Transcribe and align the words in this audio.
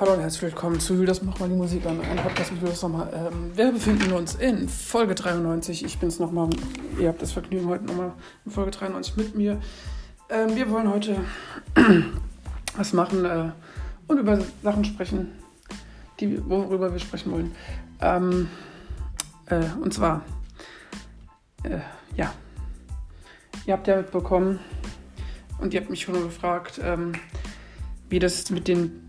Hallo 0.00 0.12
und 0.12 0.20
herzlich 0.20 0.42
willkommen 0.42 0.78
zu 0.78 0.94
Julius 0.94 1.22
Mach 1.22 1.40
mal 1.40 1.48
die 1.48 1.56
Musik 1.56 1.84
an. 1.84 2.00
Ein 2.00 2.18
Podcast 2.18 2.52
mit 2.52 2.60
Julius 2.60 2.82
nochmal. 2.82 3.10
Ähm, 3.12 3.50
wir 3.56 3.72
befinden 3.72 4.12
uns 4.12 4.36
in 4.36 4.68
Folge 4.68 5.16
93. 5.16 5.84
Ich 5.84 5.98
bin's 5.98 6.20
nochmal. 6.20 6.50
Ihr 7.00 7.08
habt 7.08 7.20
das 7.20 7.32
Vergnügen 7.32 7.66
heute 7.66 7.82
nochmal 7.82 8.12
in 8.44 8.52
Folge 8.52 8.70
93 8.70 9.16
mit 9.16 9.34
mir. 9.34 9.60
Ähm, 10.30 10.54
wir 10.54 10.70
wollen 10.70 10.88
heute 10.88 11.16
was 12.76 12.92
machen 12.92 13.24
äh, 13.24 13.50
und 14.06 14.18
über 14.18 14.38
Sachen 14.62 14.84
sprechen, 14.84 15.32
die, 16.20 16.48
worüber 16.48 16.92
wir 16.92 17.00
sprechen 17.00 17.32
wollen. 17.32 17.56
Ähm, 18.00 18.48
äh, 19.46 19.64
und 19.82 19.92
zwar, 19.92 20.24
äh, 21.64 21.80
ja, 22.16 22.32
ihr 23.66 23.72
habt 23.74 23.88
ja 23.88 23.96
mitbekommen 23.96 24.60
und 25.58 25.74
ihr 25.74 25.80
habt 25.80 25.90
mich 25.90 26.02
schon 26.02 26.22
gefragt, 26.22 26.80
ähm, 26.84 27.14
wie 28.08 28.20
das 28.20 28.48
mit 28.50 28.68
den 28.68 29.07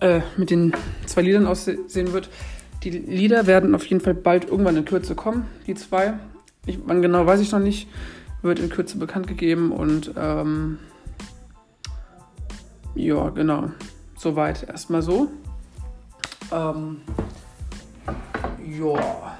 äh, 0.00 0.20
mit 0.36 0.50
den 0.50 0.72
zwei 1.06 1.22
Liedern 1.22 1.46
aussehen 1.46 2.12
wird. 2.12 2.30
Die 2.84 2.90
Lieder 2.90 3.46
werden 3.46 3.74
auf 3.74 3.84
jeden 3.86 4.00
Fall 4.00 4.14
bald 4.14 4.44
irgendwann 4.48 4.76
in 4.76 4.84
Kürze 4.84 5.14
kommen, 5.14 5.46
die 5.66 5.74
zwei. 5.74 6.14
Ich, 6.66 6.78
wann 6.84 7.02
genau 7.02 7.26
weiß 7.26 7.40
ich 7.40 7.50
noch 7.50 7.58
nicht. 7.58 7.88
Wird 8.42 8.60
in 8.60 8.68
Kürze 8.68 8.98
bekannt 8.98 9.26
gegeben 9.26 9.72
und 9.72 10.12
ähm, 10.16 10.78
ja, 12.94 13.30
genau. 13.30 13.70
Soweit 14.16 14.68
erstmal 14.68 15.02
so. 15.02 15.28
Ähm, 16.52 17.00
ja. 18.78 19.38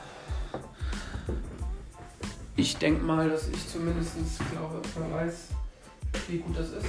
Ich 2.56 2.76
denke 2.76 3.04
mal, 3.04 3.28
dass 3.28 3.48
ich 3.48 3.68
zumindest 3.68 4.16
glaube, 4.50 4.82
wer 4.96 5.20
weiß, 5.20 5.48
wie 6.28 6.38
gut 6.38 6.58
das 6.58 6.70
ist. 6.70 6.86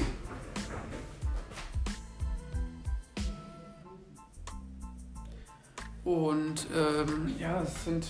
Und 6.09 6.65
ähm, 6.75 7.35
ja, 7.37 7.61
es 7.61 7.85
sind. 7.85 8.07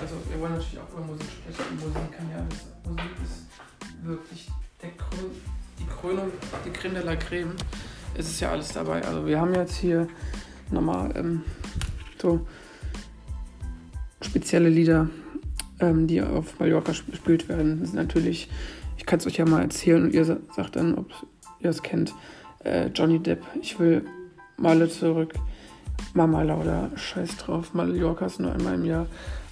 Also, 0.00 0.14
wir 0.30 0.40
wollen 0.40 0.52
natürlich 0.52 0.78
auch 0.78 0.92
über 0.92 1.04
Musik 1.04 1.26
sprechen. 1.26 1.74
Musik 1.74 2.12
kann 2.12 2.30
ja. 2.30 2.46
Musik 2.88 3.10
ist 3.24 4.06
wirklich 4.06 4.48
der 4.80 4.90
Krön, 4.90 5.30
die 5.80 5.86
Krönung, 5.86 6.30
die 6.64 6.70
Creme 6.70 6.94
de 6.94 7.02
la 7.02 7.16
Creme. 7.16 7.56
Es 8.14 8.28
ist 8.28 8.38
ja 8.38 8.52
alles 8.52 8.68
dabei. 8.68 9.04
Also, 9.04 9.26
wir 9.26 9.40
haben 9.40 9.52
jetzt 9.54 9.74
hier 9.74 10.06
nochmal 10.70 11.12
ähm, 11.16 11.42
so 12.22 12.46
spezielle 14.20 14.68
Lieder, 14.68 15.10
ähm, 15.80 16.06
die 16.06 16.22
auf 16.22 16.60
Mallorca 16.60 16.92
gespielt 17.10 17.48
werden. 17.48 17.80
Das 17.80 17.88
sind 17.88 17.96
natürlich, 17.96 18.48
ich 18.96 19.04
kann 19.04 19.18
es 19.18 19.26
euch 19.26 19.38
ja 19.38 19.46
mal 19.46 19.62
erzählen 19.62 20.04
und 20.04 20.14
ihr 20.14 20.24
sagt 20.24 20.76
dann, 20.76 20.96
ob 20.96 21.10
ihr 21.58 21.70
es 21.70 21.82
kennt. 21.82 22.14
Äh, 22.62 22.86
Johnny 22.94 23.18
Depp, 23.18 23.42
ich 23.60 23.80
will 23.80 24.04
Malle 24.56 24.88
zurück. 24.88 25.34
Mama 26.14 26.42
Lauda, 26.42 26.90
scheiß 26.96 27.36
drauf, 27.36 27.74
Mallorca 27.74 28.26
ist 28.26 28.40
nur 28.40 28.52
einmal 28.52 28.74
im 28.74 28.84
Jahr. 28.84 29.06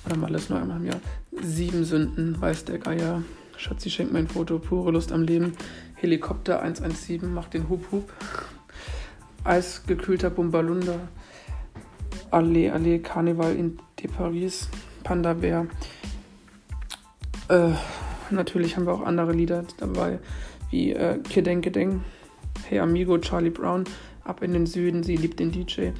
Oder 0.07 0.17
Mal 0.17 0.35
ist 0.35 0.51
nur 0.51 0.59
einmal 0.59 0.79
im 0.79 0.87
Jahr. 0.87 1.01
Sieben 1.43 1.85
Sünden, 1.85 2.41
weiß 2.41 2.65
der 2.65 2.79
Geier. 2.79 3.23
Schatzi 3.57 3.91
schenkt 3.91 4.13
mein 4.13 4.29
Foto, 4.29 4.59
pure 4.59 4.93
Lust 4.93 5.13
am 5.13 5.23
Leben. 5.23 5.55
Helikopter 5.97 6.63
117, 6.63 7.33
macht 7.33 7.55
den 7.55 7.69
Hub. 7.69 7.85
Eisgekühlter 9.45 10.31
Bumbalunda. 10.31 11.01
Allee, 12.31 12.71
Allee, 12.71 12.99
Karneval 12.99 13.55
in 13.57 13.79
de 14.01 14.09
Paris. 14.11 14.69
Panda 15.03 15.33
Bär. 15.33 15.67
Äh, 17.49 17.71
natürlich 18.31 18.77
haben 18.77 18.87
wir 18.87 18.93
auch 18.93 19.05
andere 19.05 19.33
Lieder 19.33 19.65
dabei, 19.79 20.19
wie 20.71 20.93
äh, 20.93 21.19
Kedeng. 21.19 22.03
Hey 22.69 22.81
Amigo, 22.81 23.19
Charlie 23.19 23.51
Brown. 23.51 23.85
Ab 24.25 24.43
in 24.43 24.53
den 24.53 24.67
Süden, 24.67 25.03
sie 25.03 25.17
liebt 25.17 25.41
den 25.41 25.51
DJ. 25.51 25.93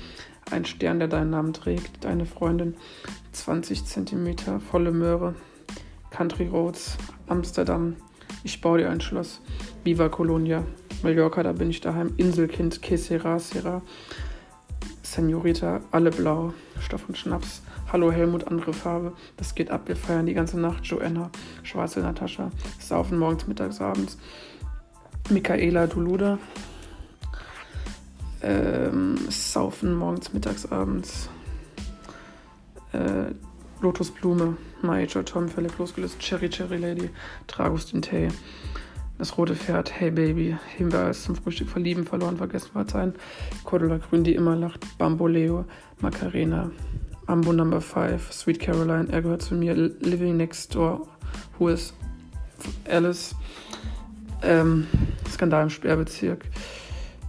Ein 0.51 0.65
Stern, 0.65 0.99
der 0.99 1.09
deinen 1.09 1.31
Namen 1.31 1.53
trägt, 1.53 2.05
deine 2.05 2.25
Freundin, 2.25 2.75
20 3.33 3.85
cm, 3.85 4.61
volle 4.61 4.93
Möhre, 4.93 5.35
Country 6.11 6.47
Roads, 6.47 6.97
Amsterdam, 7.27 7.97
ich 8.45 8.61
baue 8.61 8.79
dir 8.79 8.91
ein 8.91 9.01
Schloss, 9.01 9.43
Viva 9.85 10.09
Colonia, 10.09 10.65
Mallorca, 11.03 11.43
da 11.43 11.53
bin 11.53 11.71
ich 11.71 11.81
daheim, 11.81 12.15
Inselkind, 12.17 12.81
Que 12.81 12.97
sera, 12.97 13.39
sera, 13.39 13.83
Senorita, 15.03 15.81
alle 15.91 16.11
blau, 16.11 16.55
Stoff 16.81 17.09
und 17.09 17.19
Schnaps, 17.19 17.63
Hallo 17.93 18.11
Helmut, 18.11 18.47
andere 18.47 18.73
Farbe, 18.73 19.13
das 19.37 19.55
geht 19.55 19.71
ab, 19.71 19.83
wir 19.87 19.97
feiern 19.97 20.27
die 20.27 20.35
ganze 20.35 20.59
Nacht, 20.59 20.87
Joanna, 20.87 21.31
schwarze 21.63 22.01
Natascha, 22.01 22.51
saufen 22.79 23.19
morgens, 23.19 23.47
mittags, 23.47 23.81
abends, 23.81 24.19
Michaela 25.31 25.87
Duluda, 25.87 26.39
ähm, 28.43 29.17
Saufen 29.29 29.95
morgens, 29.95 30.33
mittags, 30.33 30.71
abends. 30.71 31.29
Äh, 32.93 33.35
Lotusblume, 33.81 34.57
Major 34.83 35.25
Tom, 35.25 35.49
völlig 35.49 35.77
losgelöst. 35.79 36.19
Cherry 36.19 36.49
Cherry 36.49 36.79
Lady, 36.79 37.11
Tragus 37.47 37.87
Dintay. 37.87 38.29
Das 39.19 39.37
rote 39.37 39.57
Pferd, 39.57 39.93
Hey 39.99 40.11
Baby, 40.11 40.57
Hinweis 40.77 41.25
zum 41.25 41.35
Frühstück 41.35 41.69
verlieben, 41.69 42.05
verloren, 42.05 42.37
vergessen, 42.37 42.71
verzeihen. 42.73 43.15
Cordula 43.65 43.99
Grün, 43.99 44.25
die 44.25 44.35
immer 44.35 44.57
lacht. 44.57 44.87
Bamboleo, 44.99 45.65
Macarena. 46.01 46.71
Ambo 47.27 47.53
Number 47.53 47.81
5, 47.81 48.33
Sweet 48.33 48.59
Caroline, 48.59 49.09
er 49.11 49.21
gehört 49.21 49.43
zu 49.43 49.55
mir. 49.55 49.75
Living 49.75 50.37
Next 50.37 50.75
Door, 50.75 51.07
Who 51.59 51.69
is 51.69 51.93
Alice. 52.89 53.35
Ähm, 54.43 54.87
Skandal 55.29 55.65
im 55.65 55.71
Sperrbezirk 55.71 56.45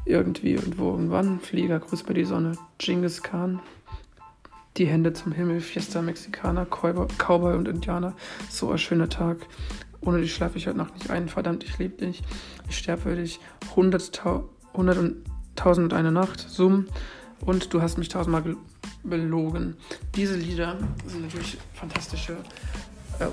irgendwie 0.09 0.53
irgendwo 0.53 0.91
irgendwann. 0.91 1.39
Flieger, 1.39 1.79
Gruß 1.79 2.03
bei 2.03 2.13
die 2.13 2.25
Sonne, 2.25 2.57
Genghis 2.77 3.23
Khan, 3.23 3.59
die 4.77 4.87
Hände 4.87 5.13
zum 5.13 5.31
Himmel, 5.31 5.61
Fiesta 5.61 6.01
Mexicana, 6.01 6.65
Cowboy 6.65 7.55
und 7.55 7.67
Indianer. 7.67 8.13
So 8.49 8.71
ein 8.71 8.77
schöner 8.77 9.09
Tag. 9.09 9.37
Ohne 10.01 10.21
dich 10.21 10.33
schlafe 10.33 10.57
ich 10.57 10.67
heute 10.67 10.77
Nacht 10.77 10.93
nicht 10.95 11.09
ein. 11.09 11.27
Verdammt, 11.29 11.63
ich 11.63 11.77
liebe 11.77 12.05
dich. 12.05 12.23
Ich 12.69 12.77
sterbe 12.77 13.01
für 13.03 13.15
dich. 13.15 13.39
Hundert, 13.75 14.23
hundert 14.73 14.97
und 14.97 15.17
tausend 15.55 15.91
und 15.91 15.97
eine 15.97 16.11
Nacht. 16.11 16.39
Summ. 16.39 16.87
Und 17.41 17.73
du 17.73 17.81
hast 17.81 17.97
mich 17.97 18.09
tausendmal 18.09 18.55
belogen. 19.03 19.77
Diese 20.15 20.35
Lieder 20.35 20.77
sind 21.05 21.23
natürlich 21.23 21.57
fantastische 21.73 22.37
äh, 23.19 23.25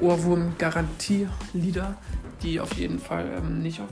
Ohrwurm-Garantie-Lieder, 0.00 1.96
die 2.42 2.60
auf 2.60 2.74
jeden 2.74 2.98
Fall 2.98 3.30
ähm, 3.36 3.62
nicht 3.62 3.80
auf, 3.80 3.88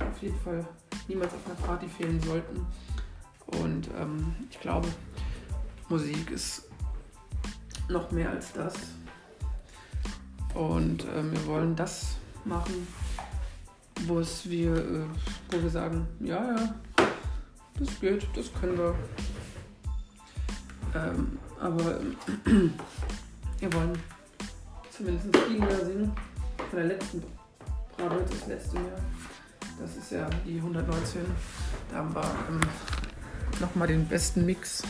auf 0.00 0.22
jeden 0.22 0.38
Fall 0.40 0.66
niemals 1.08 1.32
auf 1.34 1.46
einer 1.46 1.54
Party 1.66 1.88
fehlen 1.88 2.20
sollten. 2.20 2.66
Und 3.46 3.88
ähm, 3.98 4.34
ich 4.50 4.60
glaube, 4.60 4.88
Musik 5.88 6.30
ist 6.30 6.68
noch 7.88 8.10
mehr 8.10 8.30
als 8.30 8.52
das. 8.52 8.74
Und 10.54 11.04
ähm, 11.14 11.32
wir 11.32 11.46
wollen 11.46 11.76
das 11.76 12.16
machen, 12.44 12.86
wo 14.06 14.20
es 14.20 14.48
wir, 14.48 14.76
äh, 14.76 15.04
wo 15.50 15.62
wir 15.62 15.70
sagen, 15.70 16.06
ja, 16.20 16.56
ja, 16.56 16.74
das 17.78 18.00
geht, 18.00 18.26
das 18.34 18.52
können 18.54 18.78
wir. 18.78 18.94
Ähm, 20.94 21.38
aber 21.60 22.00
äh, 22.00 22.04
wir 23.60 23.72
wollen 23.72 23.98
zumindest 24.90 25.26
Lieder 25.48 25.84
singen 25.84 26.12
von 26.70 26.78
der 26.78 26.86
letzten 26.86 27.22
Bravo, 27.96 28.20
das 28.20 28.46
letzte 28.46 28.76
Jahr. 28.76 29.13
Das 29.80 29.96
ist 29.96 30.12
ja 30.12 30.28
die 30.46 30.56
119. 30.56 31.22
Da 31.90 31.96
haben 31.96 32.14
wir 32.14 32.22
ähm, 32.48 32.60
nochmal 33.60 33.88
den 33.88 34.06
besten 34.06 34.46
Mix 34.46 34.82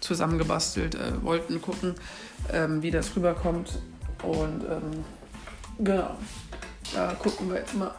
zusammengebastelt. 0.00 0.94
Äh, 0.94 1.22
wollten 1.22 1.60
gucken, 1.60 1.94
ähm, 2.52 2.82
wie 2.82 2.90
das 2.90 3.14
rüberkommt. 3.16 3.78
Und 4.22 4.64
ähm, 4.64 5.04
genau, 5.78 6.16
da 6.94 7.14
gucken 7.14 7.50
wir 7.50 7.58
jetzt 7.58 7.74
mal, 7.74 7.94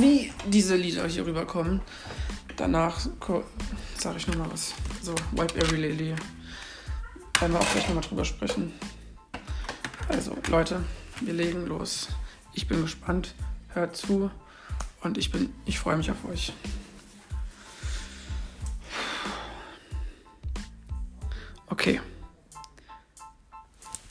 wie 0.00 0.32
diese 0.46 0.76
Lieder 0.76 1.06
hier 1.06 1.26
rüberkommen. 1.26 1.80
Danach 2.56 3.00
sage 3.98 4.16
ich 4.16 4.26
nochmal 4.26 4.50
was. 4.52 4.74
So, 5.02 5.14
Wipe 5.32 5.56
Every 5.56 5.76
Lily. 5.76 6.14
Werden 7.40 7.52
wir 7.52 7.60
auch 7.60 7.72
gleich 7.72 7.86
nochmal 7.88 8.04
drüber 8.04 8.24
sprechen. 8.24 8.72
Also, 10.08 10.36
Leute, 10.48 10.82
wir 11.20 11.34
legen 11.34 11.66
los. 11.66 12.08
Ich 12.54 12.66
bin 12.66 12.82
gespannt. 12.82 13.34
Hört 13.68 13.96
zu. 13.96 14.30
Und 15.02 15.18
ich 15.18 15.30
bin, 15.30 15.52
ich 15.64 15.78
freue 15.78 15.96
mich 15.96 16.10
auf 16.10 16.24
euch. 16.24 16.52
Okay. 21.68 22.00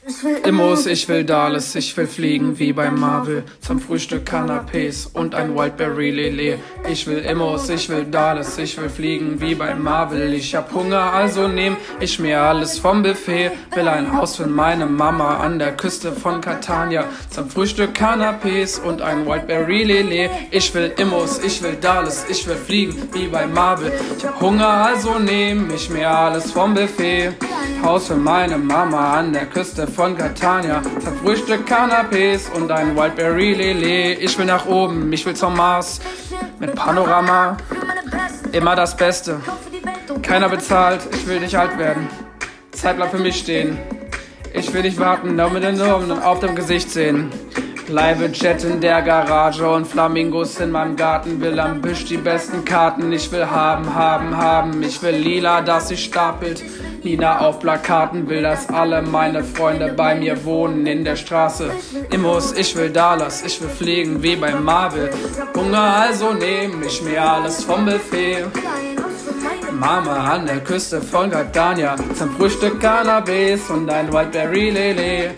Ich 0.08 0.24
Immos, 0.46 0.86
ich 0.86 1.10
will 1.10 1.24
Dallas, 1.24 1.74
ich 1.74 1.98
will 1.98 2.06
fliegen 2.06 2.60
wie 2.60 2.74
bei 2.74 2.92
Marvel. 2.92 3.44
Zum 3.60 3.80
Frühstück 3.80 4.30
Canapés 4.30 5.08
und 5.12 5.34
ein 5.34 5.56
Wildberry 5.56 6.12
Lele. 6.12 6.60
Ich 6.88 7.08
will 7.08 7.18
Immos, 7.18 7.70
ich 7.70 7.90
will 7.90 8.06
Dallas, 8.06 8.60
ich 8.60 8.80
will 8.80 8.90
fliegen 8.90 9.42
wie 9.42 9.56
bei 9.56 9.74
Marvel. 9.74 10.32
Ich 10.36 10.54
hab 10.54 10.72
Hunger, 10.72 11.12
also 11.12 11.48
nehm 11.48 11.76
ich 12.00 12.20
mir 12.20 12.40
alles 12.40 12.78
vom 12.78 13.02
Buffet. 13.02 13.54
Will 13.74 13.88
ein 13.88 14.16
Haus 14.16 14.36
für 14.36 14.46
meine 14.46 14.86
Mama 14.86 15.38
an 15.38 15.58
der 15.58 15.76
Küste 15.76 16.12
von 16.12 16.40
Catania. 16.40 17.06
Zum 17.32 17.50
Frühstück 17.50 17.98
Canapés 17.98 18.80
und 18.80 19.02
ein 19.02 19.26
Wildberry 19.26 19.86
Lele. 19.86 20.30
Ich 20.52 20.72
will 20.76 20.94
Immos, 20.98 21.40
ich 21.44 21.64
will 21.64 21.78
Dallas, 21.82 22.28
ich 22.30 22.46
will 22.46 22.58
fliegen 22.58 23.10
wie 23.14 23.26
bei 23.26 23.48
Marvel. 23.48 23.92
Ich 24.16 24.24
hab 24.24 24.40
Hunger, 24.40 24.68
also 24.68 25.18
nehm 25.18 25.72
ich 25.74 25.90
mir 25.90 26.08
alles 26.08 26.52
vom 26.52 26.76
Buffet. 26.76 27.34
Haus 27.82 28.08
für 28.08 28.16
meine 28.16 28.58
Mama 28.58 29.18
an 29.18 29.34
der 29.34 29.48
Küste 29.48 29.88
von 29.96 30.18
Catania. 30.18 30.82
Zum 30.84 31.18
Frühstück 31.20 31.66
Canapés 31.66 32.52
und 32.54 32.70
ein 32.70 32.98
Wildberry 32.98 33.54
Lele. 33.54 34.14
Ich 34.16 34.38
will 34.38 34.46
nach 34.46 34.66
oben, 34.66 35.12
ich 35.14 35.26
will 35.26 35.36
zum 35.36 35.56
Mars. 35.56 36.02
Mit 36.60 36.76
Panorama, 36.76 37.56
immer 38.52 38.76
das 38.76 38.98
Beste. 38.98 39.40
Keiner 40.22 40.50
bezahlt, 40.50 41.02
ich 41.14 41.26
will 41.26 41.40
nicht 41.40 41.56
alt 41.56 41.78
werden. 41.78 42.10
Zeit 42.72 42.98
bleibt 42.98 43.12
für 43.12 43.22
mich 43.22 43.38
stehen. 43.38 43.78
Ich 44.54 44.74
will 44.74 44.82
nicht 44.82 45.00
warten, 45.00 45.38
nur 45.38 45.50
mit 45.50 45.64
den 45.64 45.80
Augen 45.82 46.12
auf 46.12 46.40
dem 46.40 46.56
Gesicht 46.56 46.92
sehen. 46.92 47.30
Bleibe 47.88 48.26
Jet 48.34 48.64
in 48.64 48.82
der 48.82 49.02
Garage 49.02 49.70
und 49.70 49.86
Flamingos 49.86 50.60
in 50.60 50.72
meinem 50.72 50.96
Garten. 50.96 51.40
Will 51.40 51.60
am 51.60 51.82
Büsch 51.82 52.06
die 52.06 52.18
besten 52.18 52.66
Karten. 52.66 53.14
Ich 53.14 53.32
will 53.32 53.46
haben, 53.46 53.94
haben, 53.94 54.36
haben. 54.36 54.82
Ich 54.82 55.02
will 55.04 55.16
lila, 55.16 55.62
das 55.62 55.90
sich 55.90 56.04
stapelt. 56.04 56.64
Nina 57.06 57.40
auf 57.42 57.60
Plakaten 57.60 58.28
will, 58.28 58.42
dass 58.42 58.68
alle 58.70 59.04
meine 59.04 59.44
Freunde 59.44 59.94
bei 59.96 60.16
mir 60.16 60.44
wohnen 60.44 60.88
in 60.88 61.06
der 61.06 61.16
Straße. 61.16 61.70
Immos, 62.12 62.54
ich 62.54 62.76
will 62.76 62.90
Dallas, 62.90 63.44
ich 63.46 63.62
will 63.62 63.70
fliegen 63.70 64.24
wie 64.24 64.36
bei 64.36 64.56
Marvel. 64.56 65.12
Hunger, 65.56 65.98
also 66.02 66.34
nehm 66.34 66.82
ich 66.82 67.04
mir 67.04 67.22
alles 67.22 67.64
vom 67.64 67.86
Buffet. 67.86 68.46
Mama 69.72 70.34
an 70.34 70.48
der 70.48 70.62
Küste 70.62 71.00
von 71.00 71.30
Catania 71.30 71.96
zum 72.18 72.36
Frühstück 72.38 72.80
Cannabis 72.80 73.70
und 73.70 73.88
ein 73.88 74.12
Wildberry 74.12 74.72
Lele. 74.72 75.36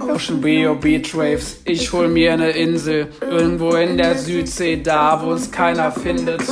Ocean 0.00 0.40
Bio 0.40 0.76
Beach 0.76 1.16
Waves, 1.16 1.60
ich 1.64 1.92
hol 1.92 2.06
mir 2.06 2.32
eine 2.34 2.50
Insel 2.50 3.08
irgendwo 3.20 3.72
in 3.72 3.98
der 3.98 4.16
Südsee, 4.16 4.76
da 4.76 5.20
wo 5.20 5.32
uns 5.32 5.50
keiner 5.50 5.90
findet. 5.90 6.42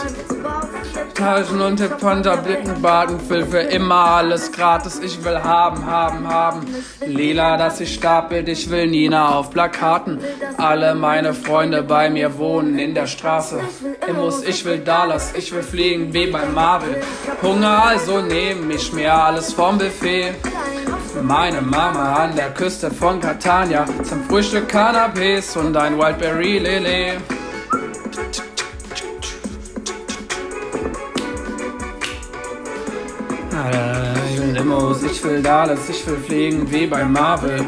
Taschen 1.17 1.63
und 1.63 1.99
Panther 1.99 2.37
blicken 2.37 2.83
baden, 2.83 3.19
will 3.31 3.47
für 3.47 3.61
immer 3.61 4.05
alles 4.17 4.53
gratis. 4.53 5.01
Ich 5.03 5.25
will 5.25 5.43
haben, 5.43 5.87
haben, 5.87 6.29
haben. 6.29 6.67
Lila, 7.07 7.57
dass 7.57 7.79
sich 7.79 7.95
stapelt, 7.95 8.49
ich 8.49 8.69
will 8.69 8.87
Nina 8.87 9.35
auf 9.35 9.51
Plakaten. 9.51 10.21
Alle 10.59 10.95
meine 10.95 11.33
Freunde 11.33 11.83
bei 11.83 12.11
mir 12.11 12.37
wohnen 12.37 12.79
in 12.79 12.95
der 12.95 13.07
Straße. 13.07 13.61
Immos, 14.07 14.43
ich 14.43 14.63
will 14.67 14.79
Dallas, 14.79 15.33
ich 15.35 15.53
will 15.55 15.63
fliegen 15.63 16.13
wie 16.13 16.27
bei 16.27 16.45
Marvel. 16.55 17.03
Hunger, 17.43 17.85
also 17.85 18.21
nehm 18.21 18.71
ich 18.71 18.93
mir 18.93 19.15
alles 19.15 19.55
vom 19.55 19.79
Buffet. 19.79 20.35
Meine 21.23 21.63
Mama 21.63 22.13
an 22.25 22.37
der 22.37 22.51
Küste 22.51 22.91
von 22.91 23.21
Catania 23.21 23.87
zum 24.03 24.23
Frühstück 24.25 24.69
Cannabis 24.69 25.57
und 25.57 25.75
ein 25.79 25.99
Wildberry 25.99 26.59
Lele. 26.59 27.17
Ich 34.31 34.41
will 34.41 34.53
Limos, 34.53 35.03
ich 35.03 35.23
will 35.25 35.43
Dallas, 35.43 35.89
ich 35.89 36.07
will 36.07 36.19
fliegen 36.19 36.71
wie 36.71 36.87
bei 36.87 37.05
Marvel. 37.05 37.59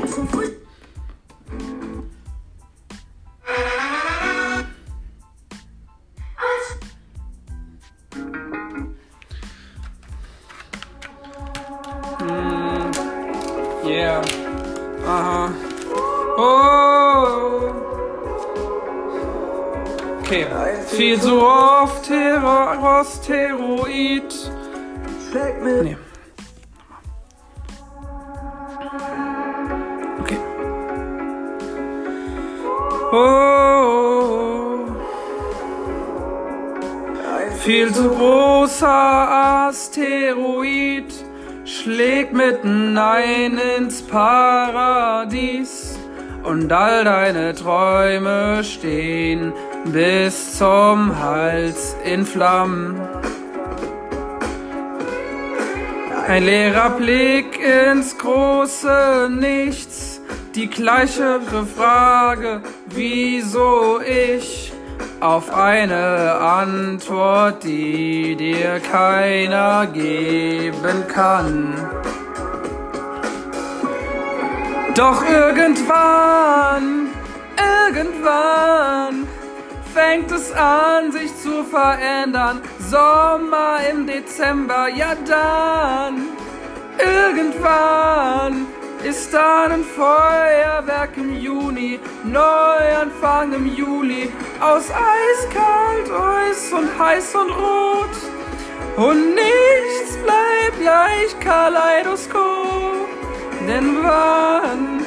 Hm, 12.18 12.90
Yeah. 13.84 14.22
Oh. 16.36 17.72
Okay. 20.20 20.46
Viel 20.86 21.20
zu 21.20 21.40
oft 21.40 22.04
Steroid. 22.04 23.47
Schlägt 42.28 42.32
mitten 42.32 42.96
ein 42.98 43.58
ins 43.78 44.02
Paradies 44.02 45.98
und 46.44 46.72
all 46.72 47.04
deine 47.04 47.54
Träume 47.54 48.62
stehen 48.64 49.52
bis 49.86 50.58
zum 50.58 51.18
Hals 51.18 51.96
in 52.04 52.24
Flammen. 52.24 53.00
Ein 56.26 56.44
leerer 56.44 56.90
Blick 56.90 57.58
ins 57.60 58.16
große 58.18 59.30
Nichts, 59.30 60.20
die 60.54 60.68
gleiche 60.68 61.40
Frage, 61.76 62.60
wieso 62.86 64.00
ich, 64.00 64.72
auf 65.20 65.52
eine 65.52 66.34
Antwort, 66.38 67.64
die 67.64 68.36
dir 68.36 68.80
keiner 68.80 69.86
geben 69.86 71.06
kann. 71.08 71.74
Doch 74.98 75.22
irgendwann, 75.30 77.10
irgendwann 77.86 79.28
fängt 79.94 80.32
es 80.32 80.50
an, 80.50 81.12
sich 81.12 81.30
zu 81.40 81.62
verändern. 81.62 82.60
Sommer 82.80 83.78
im 83.88 84.08
Dezember, 84.08 84.88
ja 84.88 85.14
dann. 85.24 86.24
Irgendwann 86.98 88.66
ist 89.04 89.32
dann 89.32 89.70
ein 89.70 89.84
Feuerwerk 89.84 91.16
im 91.16 91.32
Juni, 91.38 92.00
Neuanfang 92.24 93.52
im 93.52 93.72
Juli, 93.76 94.32
aus 94.58 94.90
eiskalt, 94.90 96.10
Eis 96.10 96.72
und 96.72 96.98
heiß 96.98 97.36
und 97.36 97.50
rot. 97.50 98.16
Und 98.96 99.36
nichts 99.36 100.16
bleibt 100.24 100.80
gleich 100.80 101.38
Kaleidoskop, 101.38 103.06
denn 103.68 103.98
wann, 104.02 105.04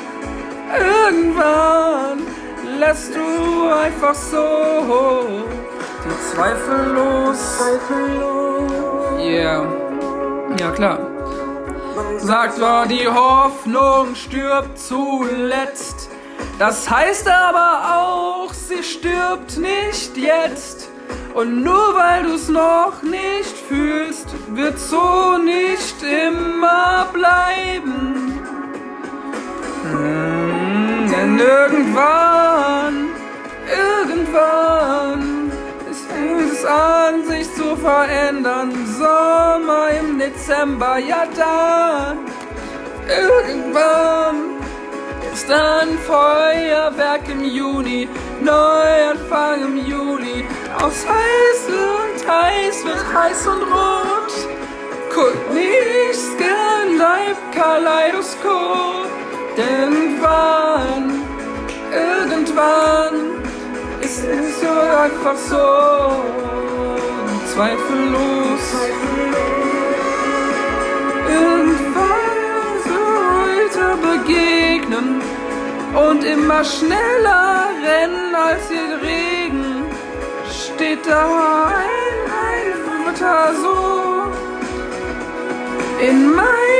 irgendwann 0.78 2.20
lässt 2.80 3.14
du 3.16 3.70
einfach 3.74 4.14
so 4.14 5.26
die 6.06 6.36
Zweifel 6.36 6.94
los. 6.94 7.60
Yeah, 9.20 9.66
ja 10.60 10.72
klar. 10.72 11.00
Sagt 12.20 12.56
zwar, 12.56 12.86
die 12.88 13.08
Hoffnung 13.08 14.16
stirbt 14.16 14.78
zuletzt. 14.78 16.10
Das 16.60 16.90
heißt 16.90 17.28
aber 17.28 17.98
auch, 17.98 18.54
sie 18.54 18.84
stirbt 18.84 19.58
nicht 19.58 20.16
jetzt. 20.18 20.90
Und 21.34 21.64
nur 21.64 21.96
weil 21.96 22.24
du's 22.24 22.50
noch 22.50 23.02
nicht 23.02 23.58
fühlst, 23.68 24.28
wird 24.50 24.78
so 24.78 25.38
nicht 25.38 25.96
immer 26.04 27.08
bleiben. 27.14 28.31
Hm, 29.92 31.12
denn 31.12 31.40
irgendwann, 31.40 33.10
irgendwann 33.68 35.52
ist 35.90 36.08
es 36.54 36.66
an, 36.66 37.26
sich 37.26 37.54
zu 37.56 37.76
verändern. 37.76 38.72
Sommer 38.98 39.90
im 40.00 40.20
Dezember, 40.20 40.98
ja 40.98 41.24
dann. 41.36 42.20
Irgendwann 43.08 44.36
ist 45.34 45.50
dann 45.50 45.98
Feuerwerk 46.00 47.28
im 47.30 47.44
Juni, 47.44 48.08
Neuanfang 48.42 49.64
im 49.64 49.78
Juli. 49.86 50.46
Aus 50.78 51.06
heiß 51.08 51.68
und 51.68 52.30
heiß 52.30 52.86
wird 52.86 53.14
heiß 53.14 53.48
und 53.48 53.64
rot. 53.64 54.12
Nicht 55.54 56.38
gern 56.38 56.98
live 56.98 57.38
Kaleidoskop. 57.54 59.01
Denn 59.58 60.22
wann, 60.22 61.22
irgendwann 61.92 63.44
ist 64.02 64.24
es 64.24 64.62
so 64.62 64.68
einfach 64.68 65.36
so 65.36 66.12
zweifellos. 67.54 68.66
Irgendwann 71.28 72.72
so 72.88 73.02
heute 73.40 73.86
begegnen 74.08 75.22
und 76.08 76.24
immer 76.24 76.64
schneller 76.64 77.70
rennen 77.84 78.34
als 78.34 78.72
ihr 78.72 79.02
Regen. 79.02 79.86
Steht 80.50 81.06
da 81.06 81.68
ein, 81.68 82.22
ein 82.48 83.56
so 83.62 84.32
in 86.00 86.36
meinem 86.36 86.72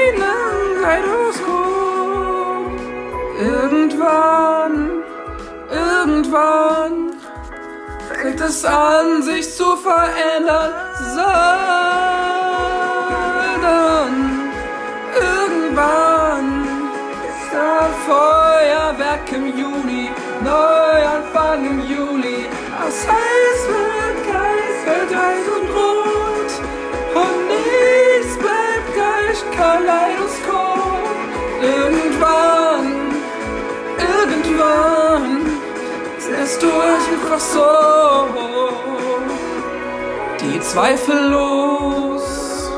Kaleidoskop. 0.82 1.31
Irgendwann, 3.42 5.04
irgendwann 5.72 7.14
fängt 8.08 8.40
es 8.40 8.64
an, 8.64 9.24
sich 9.24 9.56
zu 9.56 9.76
verändern. 9.78 10.72
Sondern 11.16 11.32
irgendwann 15.16 16.68
ist 17.30 17.52
da 17.52 17.90
Feuerwerk 18.06 19.32
im 19.32 19.48
Juni, 19.58 20.12
Neuanfang 20.44 21.66
im 21.66 21.80
Juli. 21.80 22.48
Das 22.80 23.08
lässt 36.42 36.64
du 36.64 36.68
euch 36.68 37.06
einfach 37.14 37.40
so 37.40 37.68
die 40.42 40.60
Zweifel 40.60 41.30
los. 41.30 42.72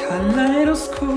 Kaleidoskop. 0.00 1.08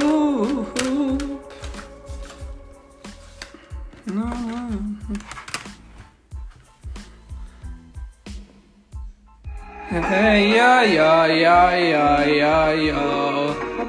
Hey, 9.90 10.54
yeah, 10.54 10.82
yeah, 10.84 11.26
yeah, 11.28 11.76
yeah, 11.76 12.26
yeah, 12.26 12.74
yeah. 12.74 13.31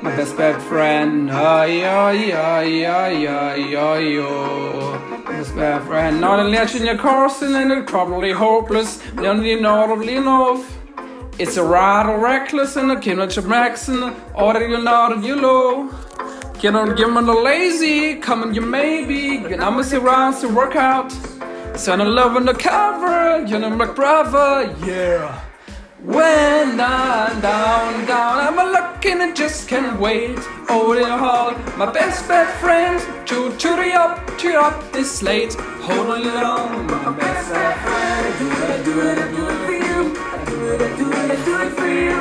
my 0.03 0.17
best 0.17 0.37
bad 0.37 0.61
friend. 0.63 1.31
Ay, 1.31 1.85
ay, 1.85 2.33
ay, 2.33 2.85
ay, 2.85 3.27
ay, 3.27 3.77
ay, 3.77 4.19
oh. 4.19 4.99
My 5.11 5.33
best 5.33 5.55
bad 5.55 5.83
friend. 5.87 6.21
Not 6.21 6.41
only 6.41 6.59
legend, 6.59 6.85
your 6.85 6.99
course, 6.99 7.39
cursing 7.39 7.55
and 7.55 7.71
it's 7.71 7.91
probably 7.91 8.33
hopeless. 8.33 9.01
Don't 9.15 9.45
you 9.45 9.61
know 9.61 9.97
enough? 10.17 10.79
It's 11.39 11.57
a 11.57 11.65
rattle 11.65 12.17
reckless 12.17 12.77
and 12.77 12.91
a 12.91 13.01
cannot 13.01 13.31
maxin, 13.31 14.15
or 14.35 14.61
you 14.61 14.83
know 14.83 15.15
you 15.23 15.37
low. 15.37 15.89
Cannot 16.59 16.97
give 16.97 17.09
me 17.13 17.23
the 17.25 17.33
lazy, 17.33 18.17
come 18.17 18.43
and 18.43 18.55
you 18.55 18.61
maybe, 18.61 19.37
and 19.37 19.63
I'm 19.63 19.79
a 19.79 19.85
serious 19.85 20.41
to 20.41 20.49
work 20.49 20.77
out. 20.77 21.11
Son 21.77 22.01
of 22.01 22.09
love 22.09 22.37
on 22.37 22.45
the 22.45 22.55
cover, 22.55 23.47
you 23.47 23.59
know, 23.59 23.71
McBrava, 23.71 24.87
yeah. 24.87 25.52
When 26.05 26.81
I'm 26.81 27.41
down, 27.41 28.07
down, 28.07 28.39
I'm 28.41 28.59
a 28.59 28.65
looking 28.73 29.21
and 29.21 29.37
just 29.37 29.69
can't 29.69 30.01
wait. 30.01 30.35
The 30.35 31.17
hall, 31.17 31.53
my 31.77 31.93
best 31.93 32.27
best 32.27 32.61
friend, 32.61 32.99
to 33.29 33.51
the 33.51 33.93
up, 33.95 34.27
the 34.37 34.57
up 34.59 34.93
this 34.93 35.23
late. 35.23 35.55
Holding 35.55 36.27
it 36.27 36.43
on, 36.43 36.87
my 36.89 37.17
best 37.17 37.51
best 37.53 37.81
friend. 37.83 38.27
I 38.27 38.39
Do 38.39 38.51
it, 38.51 38.69
I 38.69 38.83
do 38.83 39.01
it, 39.01 39.19
I 39.19 39.31
do 39.31 39.47
it 39.47 39.59
for 39.65 39.73
you. 39.73 40.17
I 40.19 40.45
do 40.45 40.57
it, 40.73 40.81
I 40.83 40.97
do 40.97 41.13
it, 41.13 41.31
I 41.31 41.45
do 41.45 41.53
it 41.61 41.73
for 41.73 41.87
you. 41.87 42.19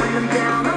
When 0.00 0.16
I'm 0.16 0.26
down, 0.26 0.69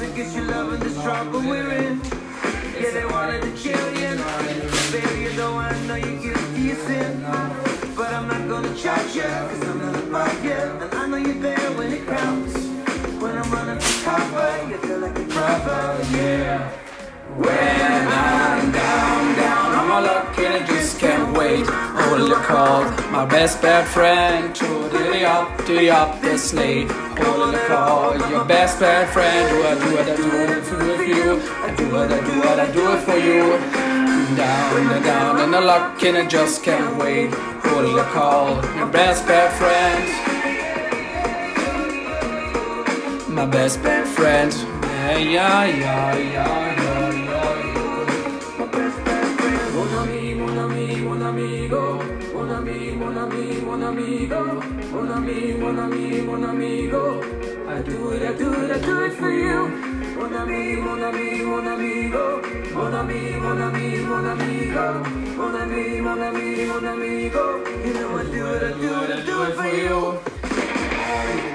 only 0.00 0.10
a 0.10 0.14
popstar. 0.14 0.16
Guess 0.16 0.34
you're 0.34 0.44
loving 0.44 0.80
the 0.80 0.90
struggle 0.90 1.40
we're 1.40 1.72
in. 1.72 2.00
Yeah, 2.80 2.90
they 2.90 3.06
wanted 3.06 3.42
to 3.42 3.56
chill 3.56 3.88
you. 3.94 4.16
Baby, 4.92 5.34
though 5.36 5.56
I 5.56 5.86
know 5.86 5.94
you're 5.94 6.20
guilty 6.20 6.70
of 6.72 6.78
sin. 6.78 7.22
But 7.96 8.12
I'm 8.12 8.28
not 8.28 8.48
gonna 8.48 8.74
charge 8.76 9.14
you, 9.14 9.22
cause 9.22 9.68
I'm 9.68 9.78
not 9.78 9.94
above 9.96 10.44
you. 10.44 10.50
And 10.52 10.94
I 10.94 11.06
know 11.06 11.16
you're 11.16 11.40
there 11.40 11.72
when 11.72 11.92
it 11.92 12.06
counts. 12.06 12.54
When 13.20 13.38
I'm 13.38 13.50
running 13.50 13.80
for 13.80 14.04
cover, 14.04 14.68
you 14.68 14.76
feel 14.78 14.98
like 14.98 15.18
a 15.18 15.24
brother, 15.24 16.04
yeah. 16.12 16.70
When 17.36 18.08
I'm 18.08 18.72
down, 18.72 19.36
down, 19.36 19.74
I'm 19.74 19.90
a 19.90 20.06
lucky 20.06 20.44
and 20.44 20.66
just 20.66 20.98
can't 20.98 21.36
wait. 21.36 21.66
Hold 21.66 22.30
the 22.30 22.34
call, 22.34 22.84
my 23.10 23.24
best 23.24 23.62
bad 23.62 23.86
friend. 23.88 24.54
To 24.56 24.66
the 24.90 25.24
up, 25.26 25.56
to 25.64 25.72
the 25.74 25.90
up 25.90 26.20
this 26.20 26.52
late. 26.52 26.90
Hold 27.24 27.54
the 27.54 27.58
call, 27.68 28.16
your 28.30 28.44
best 28.44 28.80
bad 28.80 29.08
friend. 29.12 29.48
Do 29.50 29.62
I 29.62 29.74
do 29.74 29.96
it, 29.98 30.08
I 30.08 30.16
do 30.16 30.28
it 30.54 30.64
for 30.64 31.02
you. 31.02 31.40
I 31.66 31.74
do 31.74 31.86
it, 31.96 32.10
I 32.10 32.20
do 32.20 32.34
it, 32.42 32.58
I 32.58 32.72
do 32.72 32.92
it 32.92 33.00
for 33.08 33.18
you. 33.18 33.42
Down 34.36 34.92
and 34.92 35.04
down 35.04 35.40
and 35.40 35.52
the 35.54 35.60
luck 35.60 36.02
and 36.02 36.16
I 36.18 36.26
just 36.26 36.62
can't 36.62 36.96
wait. 36.96 37.32
Hold 37.32 37.96
the 37.96 38.02
call, 38.12 38.62
your 38.76 38.88
best 38.88 39.26
bad 39.26 39.50
friend. 39.60 40.04
My 43.28 43.46
best 43.46 43.82
bad 43.82 44.06
friend. 44.08 44.52
Yeah, 44.52 45.18
yeah, 45.18 45.64
yeah, 45.66 46.16
yeah, 46.16 46.72
yeah, 46.82 47.12
yeah. 47.12 47.66
Mon 49.74 49.88
ami, 49.98 50.34
mon 50.34 50.58
ami, 50.58 50.96
mon 50.96 51.22
amigo. 51.22 52.15
Ami, 53.36 53.60
mon 53.60 53.82
amigo. 53.82 54.62
Mon 54.92 55.10
ami, 55.10 55.52
mon 55.60 55.78
ami, 55.78 56.22
mon 56.22 56.42
amigo. 56.42 57.20
I 57.68 57.82
do 57.82 58.10
it, 58.12 58.22
I 58.22 58.32
do 58.32 58.50
it, 58.50 58.70
I 58.70 58.78
do 58.78 59.04
it 59.04 59.12
for 59.12 59.30
you. 59.30 59.68
Mon 60.16 60.34
ami, 60.34 60.76
mon 60.76 61.02
ami, 61.02 61.42
mon 61.44 61.66
amigo. 61.66 62.40
Mon 62.72 62.94
ami, 62.94 63.36
mon 63.36 63.60
ami, 63.60 64.04
mon 64.08 64.26
amigo. 64.32 64.86
Mon 65.36 65.54
ami, 65.54 66.00
mon 66.00 66.22
ami, 66.22 66.64
mon 66.64 66.86
amigo. 66.86 67.44
You 67.84 67.92
know 67.92 68.16
I 68.16 68.24
do 68.24 68.46
it, 68.46 68.62
I 68.62 68.80
do 68.80 69.02
it, 69.02 69.10
I 69.10 69.20
do 69.26 69.42
it 69.42 69.54
for 69.54 69.66
you. 69.66 70.35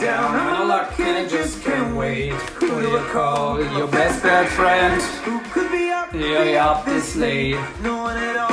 Down 0.01 0.35
on 0.35 0.67
luck 0.67 0.99
and 0.99 1.17
I 1.17 1.27
just 1.27 1.61
can't 1.63 1.95
wait. 1.95 2.33
Who 2.59 2.81
do 2.81 2.89
you 2.89 3.03
call 3.11 3.61
your 3.77 3.87
best 3.87 4.23
bad 4.23 4.47
friend? 4.49 5.01
Who 5.25 5.39
could 5.51 5.71
be 5.71 5.89
up? 5.89 6.13
Yeah, 6.13 6.67
up 6.69 6.85
this 6.85 7.15
late. 7.15 7.59
No 7.81 8.03
one 8.03 8.17
at 8.17 8.37
all. 8.37 8.51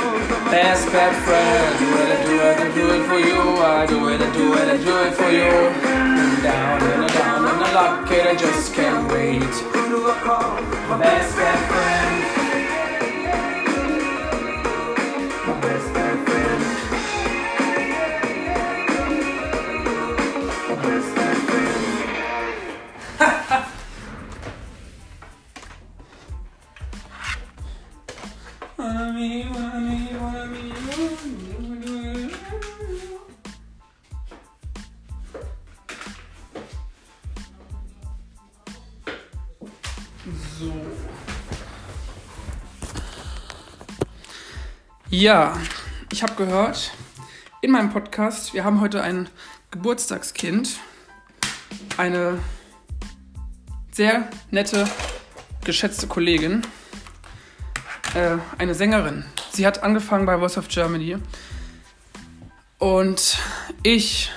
Best 0.51 0.91
bad 0.91 1.13
friend, 1.25 1.79
do 1.79 1.87
it, 2.01 2.09
I 2.15 2.25
do 2.25 2.35
it, 2.49 2.57
I 2.57 2.75
do 2.75 2.85
it 2.95 3.07
for 3.07 3.19
you. 3.19 3.39
I 3.61 3.85
do 3.85 4.09
it, 4.09 4.21
I 4.21 4.33
do 4.33 4.53
it, 4.53 4.67
I 4.67 4.77
do 4.77 4.95
it 5.05 5.13
for 5.13 5.29
you. 5.29 5.49
Down 6.43 6.81
and 6.81 7.13
down 7.13 7.43
the 7.43 7.69
luck 7.73 8.11
and 8.11 8.29
I 8.29 8.35
just 8.35 8.73
can't 8.73 9.11
wait. 9.11 9.43
Who 9.43 9.89
do 9.89 10.09
I 10.09 10.19
call? 10.23 10.61
My 10.89 10.97
Best 11.03 11.35
bad 11.35 11.69
friend. 11.69 11.88
Ja, 45.19 45.53
ich 46.13 46.23
habe 46.23 46.33
gehört 46.35 46.93
in 47.59 47.71
meinem 47.71 47.91
Podcast, 47.91 48.53
wir 48.53 48.63
haben 48.63 48.79
heute 48.79 49.03
ein 49.03 49.27
Geburtstagskind. 49.69 50.79
Eine 51.97 52.39
sehr 53.91 54.29
nette, 54.49 54.87
geschätzte 55.65 56.07
Kollegin. 56.07 56.61
Äh, 58.13 58.37
eine 58.57 58.73
Sängerin. 58.73 59.25
Sie 59.51 59.67
hat 59.67 59.83
angefangen 59.83 60.25
bei 60.25 60.39
Voice 60.39 60.57
of 60.57 60.69
Germany. 60.69 61.17
Und 62.77 63.39
ich 63.83 64.31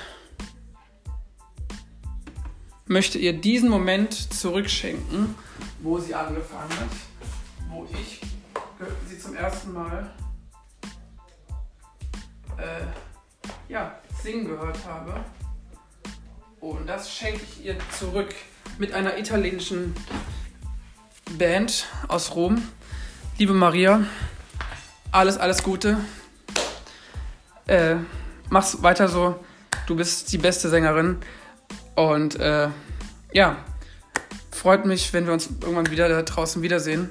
möchte 2.87 3.19
ihr 3.19 3.31
diesen 3.31 3.69
Moment 3.69 4.13
zurückschenken, 4.33 5.33
wo 5.81 5.97
sie 5.97 6.13
angefangen 6.13 6.71
hat, 6.71 6.89
wo 7.69 7.87
ich 7.93 8.19
sie 9.07 9.17
zum 9.17 9.33
ersten 9.33 9.71
Mal 9.71 10.13
äh, 12.63 13.71
ja, 13.71 13.99
singen 14.21 14.47
gehört 14.47 14.77
habe. 14.85 15.23
Und 16.59 16.87
das 16.87 17.11
schenke 17.11 17.41
ich 17.43 17.65
ihr 17.65 17.75
zurück. 17.97 18.33
mit 18.77 18.93
einer 18.93 19.17
italienischen 19.17 19.93
Band 21.37 21.85
aus 22.07 22.35
Rom. 22.35 22.61
Liebe 23.37 23.53
Maria, 23.53 24.05
alles, 25.11 25.37
alles 25.37 25.63
Gute. 25.63 25.97
Äh, 27.67 27.95
mach's 28.49 28.81
weiter 28.81 29.07
so. 29.07 29.43
Du 29.85 29.95
bist 29.95 30.31
die 30.31 30.37
beste 30.37 30.69
Sängerin. 30.69 31.17
Und 31.95 32.39
äh, 32.39 32.69
ja, 33.31 33.57
freut 34.51 34.85
mich, 34.85 35.13
wenn 35.13 35.25
wir 35.25 35.33
uns 35.33 35.49
irgendwann 35.61 35.91
wieder 35.91 36.09
da 36.09 36.21
draußen 36.21 36.61
wiedersehen. 36.61 37.09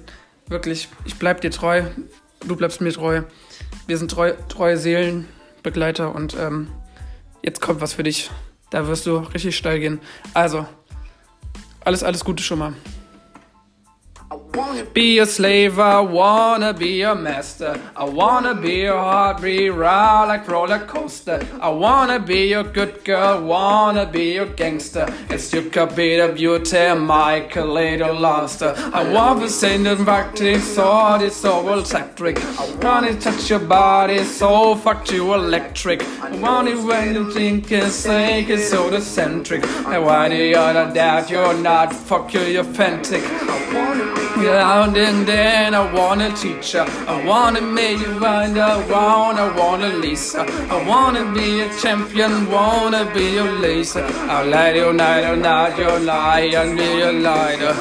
Wirklich, 0.49 0.89
ich 1.05 1.17
bleib 1.19 1.41
dir 1.41 1.51
treu. 1.51 1.85
Du 2.47 2.57
bleibst 2.57 2.81
mir 2.81 2.93
treu. 2.93 3.23
Wir 3.87 3.99
sind 3.99 4.11
treu, 4.11 4.33
treue 4.49 4.77
Seelenbegleiter 5.63 6.15
und 6.15 6.37
ähm, 6.39 6.69
jetzt 7.43 7.61
kommt 7.61 7.81
was 7.81 7.93
für 7.93 8.03
dich. 8.03 8.31
Da 8.71 8.87
wirst 8.87 9.07
du 9.07 9.19
richtig 9.19 9.57
steil 9.57 9.79
gehen. 9.81 10.01
Also, 10.35 10.67
alles, 11.85 12.03
alles 12.03 12.25
Gute 12.25 12.43
schon 12.43 12.59
mal. 12.59 12.73
Be 14.93 15.19
a 15.19 15.25
slave, 15.25 15.79
I 15.79 16.01
wanna 16.01 16.75
be 16.75 17.01
a 17.01 17.15
master. 17.15 17.81
I 17.97 18.05
wanna 18.05 18.55
be 18.55 18.85
a 18.85 18.93
heartbeat 18.93 19.73
ride 19.73 20.27
like 20.27 20.47
roller 20.47 20.81
coaster. 20.81 21.41
I 21.59 21.71
wanna 21.71 22.19
be 22.19 22.53
a 22.53 22.63
good 22.63 23.03
girl, 23.03 23.43
wanna 23.43 24.05
be 24.05 24.37
a 24.37 24.45
gangster. 24.45 25.07
It's 25.31 25.51
you 25.55 25.71
could 25.71 25.97
be 25.97 26.17
the 26.17 26.29
beauty, 26.29 26.95
Michael 26.95 27.73
Little 27.73 28.15
Monster. 28.21 28.75
I 28.93 29.11
wanna 29.11 29.49
send 29.49 29.87
it 29.87 30.05
back 30.05 30.35
to 30.35 30.61
so 30.61 31.15
it's 31.15 31.37
so 31.37 31.67
electric. 31.73 32.39
I 32.61 32.75
wanna 32.83 33.19
touch 33.19 33.49
your 33.49 33.61
body, 33.61 34.23
so 34.25 34.75
fuck 34.75 35.11
you 35.11 35.33
electric. 35.33 36.03
I 36.21 36.31
want 36.37 36.69
it 36.69 36.77
when 36.77 37.15
you 37.15 37.33
think 37.33 37.73
it's 37.73 37.95
sick, 37.95 38.51
it's 38.51 38.69
so 38.69 38.93
eccentric. 38.95 39.65
I 39.87 39.99
want 39.99 40.35
you 40.35 40.53
to 40.53 40.91
doubt 40.95 41.31
you're 41.31 41.55
not, 41.55 41.95
fuck 41.95 42.35
you, 42.35 42.41
you're 42.41 42.63
authentic. 42.63 43.23
I 43.25 43.75
wanna 43.75 44.23
around 44.47 44.97
and 44.97 45.27
then 45.27 45.75
I 45.75 45.93
wanna 45.93 46.35
teach 46.37 46.73
her. 46.73 46.87
I 47.07 47.25
wanna 47.25 47.61
make 47.61 47.99
you 47.99 48.19
find 48.21 48.59
I 48.59 48.77
wanna, 48.91 49.53
wanna 49.59 49.89
Lisa. 49.89 50.43
I 50.71 50.89
wanna 50.89 51.33
be 51.33 51.61
a 51.61 51.69
champion, 51.81 52.51
wanna 52.51 53.11
be 53.15 53.35
your 53.39 53.53
Lisa. 53.53 54.05
I'll 54.29 54.49
light 54.49 54.77
your 54.77 54.93
night, 54.93 55.25
I'll 55.25 55.79
your 55.79 55.99
lion, 55.99 56.77
be 56.77 57.01
a 57.01 57.13
lighter. 57.13 57.75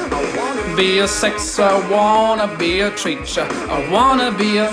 Be 0.76 1.00
a 1.00 1.08
sex, 1.08 1.58
I 1.58 1.74
wanna 1.90 2.48
be 2.56 2.80
a 2.80 2.90
teacher. 2.90 3.46
I 3.68 3.88
wanna 3.90 4.32
be 4.32 4.58
a 4.58 4.70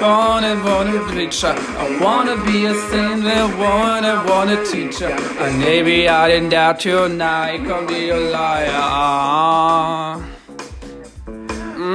wanna, 0.00 0.54
wanna 0.64 0.98
preacher. 1.10 1.54
I 1.82 1.98
wanna 2.00 2.36
be 2.44 2.66
a 2.66 2.74
singer, 2.90 3.46
wanna, 3.58 4.24
wanna 4.28 4.64
teacher. 4.64 5.10
And 5.40 5.58
maybe 5.58 6.08
I 6.08 6.28
didn't 6.28 6.50
doubt 6.50 6.84
you, 6.84 7.08
now 7.08 7.42
I 7.42 7.58
can 7.58 7.86
be 7.86 8.10
a 8.10 8.16
liar. 8.16 8.68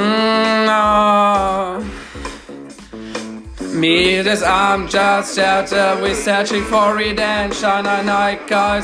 Mm, 0.03 0.65
no. 0.65 1.93
Me, 3.73 4.21
this 4.21 4.43
I'm 4.43 4.87
just 4.87 5.35
shelter. 5.35 5.97
We're 6.01 6.13
searching 6.13 6.63
for 6.63 6.95
redemption. 6.95 7.85
And 7.87 8.09
I 8.09 8.35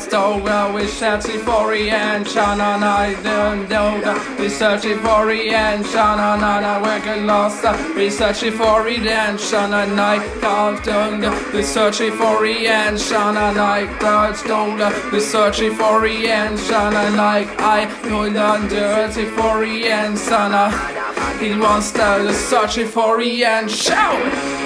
don't 0.09 0.43
well. 0.43 0.73
We're 0.73 0.87
searching 0.87 1.39
for 1.39 1.69
redemption. 1.69 2.59
I 2.83 3.13
don't 3.21 3.69
know. 3.69 4.35
We're 4.39 4.49
searching 4.49 4.97
for 4.99 5.27
redemption. 5.27 5.99
And 5.99 6.43
I 6.43 6.81
getting 7.05 7.27
lost. 7.27 7.63
We're 7.95 8.09
searching 8.09 8.53
for 8.53 8.83
redemption. 8.83 9.73
And 9.73 9.99
I 10.01 10.17
guys 10.41 10.85
don't. 10.85 11.21
We're 11.53 11.63
searching 11.63 12.11
for 12.13 12.41
redemption. 12.41 13.37
I 13.59 13.85
guys 13.99 14.41
don't. 14.43 14.79
We're 15.11 15.19
searching 15.19 15.75
for 15.75 16.01
redemption. 16.01 16.75
And 16.75 17.21
I 17.21 17.45
I 17.59 17.85
down 18.33 18.67
dirty 18.67 19.25
for 19.25 19.59
redemption 19.59 20.98
in 21.41 21.59
one 21.59 21.81
style, 21.81 22.31
searching 22.33 22.87
for 22.87 23.17
the 23.17 23.45
end. 23.45 23.71
Shout! 23.71 24.58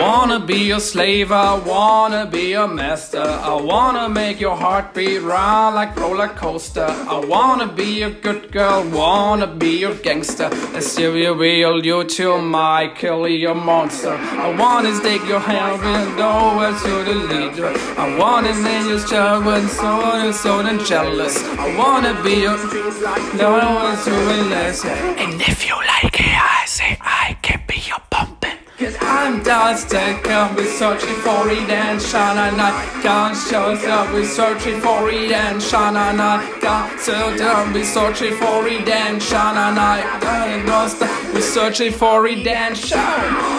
Wanna 0.00 0.38
be 0.40 0.58
your 0.72 0.80
slave, 0.80 1.32
I 1.32 1.54
wanna 1.58 2.26
be 2.26 2.50
your 2.50 2.68
master. 2.68 3.22
I 3.52 3.54
wanna 3.54 4.08
make 4.08 4.40
your 4.40 4.56
heart 4.56 4.94
beat 4.94 5.18
round 5.18 5.74
like 5.74 5.96
roller 5.96 6.28
coaster. 6.28 6.86
I 7.14 7.18
wanna 7.34 7.66
be 7.66 8.02
a 8.02 8.10
good 8.10 8.52
girl, 8.52 8.82
wanna 8.90 9.46
be 9.46 9.78
your 9.84 9.94
gangster. 9.94 10.50
And 10.74 10.82
still 10.82 11.16
you 11.16 11.34
real, 11.34 11.84
you 11.84 12.04
to 12.04 12.38
my 12.38 12.92
kill 12.94 13.26
your 13.28 13.54
monster. 13.54 14.14
I 14.14 14.48
wanna 14.58 14.94
stick 14.94 15.22
your 15.26 15.40
hand 15.40 15.82
and 15.82 16.20
over 16.20 16.70
to 16.84 16.92
the 17.08 17.16
leader. 17.30 17.72
I 18.04 18.16
wanna 18.18 18.54
make 18.54 18.86
you 18.90 18.98
stubborn, 18.98 19.68
so 19.68 19.90
and 20.22 20.34
so 20.34 20.60
and 20.60 20.80
jealous. 20.84 21.36
I 21.58 21.66
wanna 21.76 22.14
be 22.22 22.44
a 22.44 22.54
no 23.36 23.50
one 23.84 23.96
to 24.04 24.10
relax. 24.30 24.84
And 24.84 25.40
if 25.40 25.66
you 25.66 25.74
like 25.94 26.20
it, 26.20 26.27
time 29.18 29.42
does 29.42 29.84
take 29.84 30.22
come 30.22 30.54
We're 30.54 30.66
searching 30.66 31.14
for 31.24 31.50
it 31.50 31.68
and 31.70 32.00
shine 32.00 32.38
and 32.38 32.56
night 32.56 33.02
Gun 33.02 33.34
shows 33.34 33.84
up, 33.84 34.12
we're 34.12 34.24
searching 34.24 34.80
for 34.80 35.10
it 35.10 35.32
and 35.32 35.62
shine 35.62 35.96
and 35.96 36.18
night 36.18 36.60
Gun 36.60 36.98
so 36.98 37.36
down, 37.36 37.72
we're 37.72 37.84
searching 37.84 38.34
for 38.36 38.66
it 38.66 38.88
and 38.88 39.22
shine 39.22 39.56
a 39.56 39.74
night 39.74 40.20
Gun 40.20 40.48
and 40.48 41.34
we're 41.34 41.40
searching 41.40 41.92
for 41.92 42.26
it 42.26 42.46
and 42.46 42.76
shine. 42.76 43.57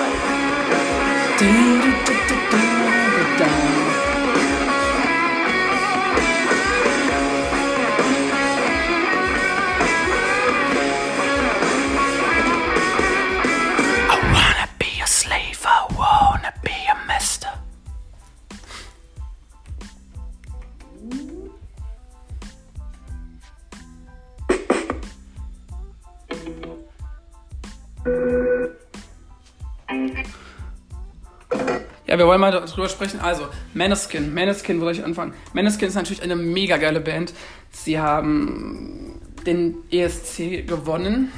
Wir 32.19 32.27
wollen 32.27 32.41
mal 32.41 32.51
darüber 32.51 32.89
sprechen. 32.89 33.19
Also, 33.21 33.47
Maneskin. 33.73 34.33
Maneskin, 34.33 34.79
wo 34.79 34.83
soll 34.83 34.93
ich 34.93 35.03
anfangen? 35.03 35.33
Maneskin 35.53 35.87
ist 35.87 35.95
natürlich 35.95 36.21
eine 36.21 36.35
mega 36.35 36.77
geile 36.77 36.99
Band. 36.99 37.33
Sie 37.71 37.97
haben 37.99 39.19
den 39.45 39.77
ESC 39.89 40.67
gewonnen. 40.67 41.31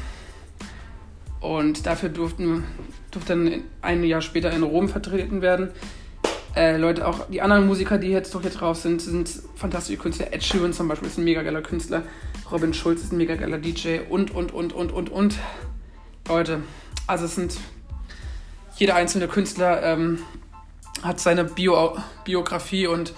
Und 1.40 1.86
dafür 1.86 2.10
durften, 2.10 2.64
durfte 3.12 3.36
dann 3.36 3.64
ein 3.82 4.04
Jahr 4.04 4.22
später 4.22 4.52
in 4.52 4.64
Rom 4.64 4.90
vertreten 4.90 5.42
werden. 5.42 5.70
Äh, 6.56 6.78
Leute, 6.78 7.08
auch 7.08 7.28
die 7.30 7.42
anderen 7.42 7.66
Musiker, 7.66 7.98
die 7.98 8.10
jetzt 8.10 8.36
doch 8.36 8.42
hier 8.42 8.52
drauf 8.52 8.78
sind, 8.78 9.02
sind 9.02 9.30
fantastische 9.56 9.98
Künstler. 9.98 10.34
Ed 10.34 10.44
Sheeran 10.44 10.74
zum 10.74 10.88
Beispiel 10.88 11.08
ist 11.08 11.18
ein 11.18 11.24
mega 11.24 11.44
geiler 11.44 11.62
Künstler. 11.62 12.04
Robin 12.52 12.74
Schulz 12.74 13.02
ist 13.02 13.14
ein 13.14 13.18
mega 13.18 13.36
geiler 13.36 13.58
DJ 13.58 14.00
und, 14.10 14.32
und, 14.32 14.52
und, 14.52 14.74
und, 14.74 14.92
und, 14.92 15.10
und. 15.10 15.36
Leute, 16.28 16.62
also 17.08 17.26
es 17.26 17.36
sind 17.36 17.58
jeder 18.78 18.96
einzelne 18.96 19.28
Künstler 19.28 19.82
ähm, 19.84 20.20
hat 21.04 21.20
seine 21.20 21.44
Bio 21.44 21.98
Biografie 22.24 22.88
und 22.88 23.14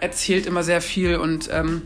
erzählt 0.00 0.46
immer 0.46 0.62
sehr 0.62 0.80
viel 0.80 1.16
und 1.16 1.48
ähm, 1.52 1.82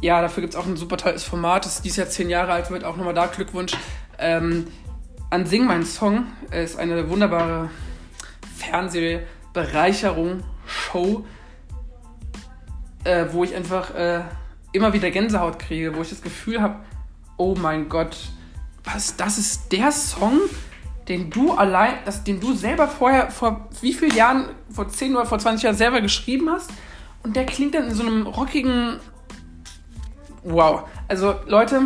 ja, 0.00 0.20
dafür 0.20 0.40
gibt 0.40 0.54
es 0.54 0.60
auch 0.60 0.66
ein 0.66 0.76
super 0.76 0.96
tolles 0.96 1.22
Format, 1.22 1.64
das 1.64 1.80
dieses 1.80 1.96
Jahr 1.96 2.08
zehn 2.08 2.28
Jahre 2.28 2.52
alt 2.52 2.70
wird, 2.70 2.84
auch 2.84 2.96
nochmal 2.96 3.14
da. 3.14 3.26
Glückwunsch. 3.26 3.72
Ähm, 4.18 4.66
an 5.30 5.46
Sing 5.46 5.64
mein 5.64 5.84
Song 5.84 6.26
ist 6.50 6.78
eine 6.78 7.08
wunderbare 7.08 7.70
Fernsehbereicherung, 8.58 10.42
Show, 10.66 11.24
äh, 13.04 13.26
wo 13.30 13.44
ich 13.44 13.54
einfach 13.54 13.94
äh, 13.94 14.22
immer 14.72 14.92
wieder 14.92 15.10
Gänsehaut 15.10 15.58
kriege, 15.58 15.94
wo 15.94 16.02
ich 16.02 16.10
das 16.10 16.20
Gefühl 16.20 16.60
habe, 16.60 16.80
oh 17.36 17.54
mein 17.56 17.88
Gott, 17.88 18.16
was, 18.84 19.16
das 19.16 19.38
ist 19.38 19.72
der 19.72 19.92
Song, 19.92 20.40
den 21.08 21.30
du 21.30 21.52
allein, 21.52 21.94
das, 22.04 22.24
den 22.24 22.40
du 22.40 22.54
selber 22.54 22.88
vorher, 22.88 23.30
vor 23.30 23.68
wie 23.80 23.92
vielen 23.92 24.14
Jahren, 24.14 24.48
vor 24.70 24.88
10 24.88 25.16
oder 25.16 25.26
vor 25.26 25.38
20 25.38 25.64
Jahren 25.64 25.76
selber 25.76 26.00
geschrieben 26.00 26.50
hast. 26.50 26.70
Und 27.22 27.36
der 27.36 27.46
klingt 27.46 27.74
dann 27.74 27.88
in 27.88 27.94
so 27.94 28.02
einem 28.02 28.26
rockigen. 28.26 28.98
Wow. 30.44 30.88
Also, 31.08 31.36
Leute, 31.46 31.82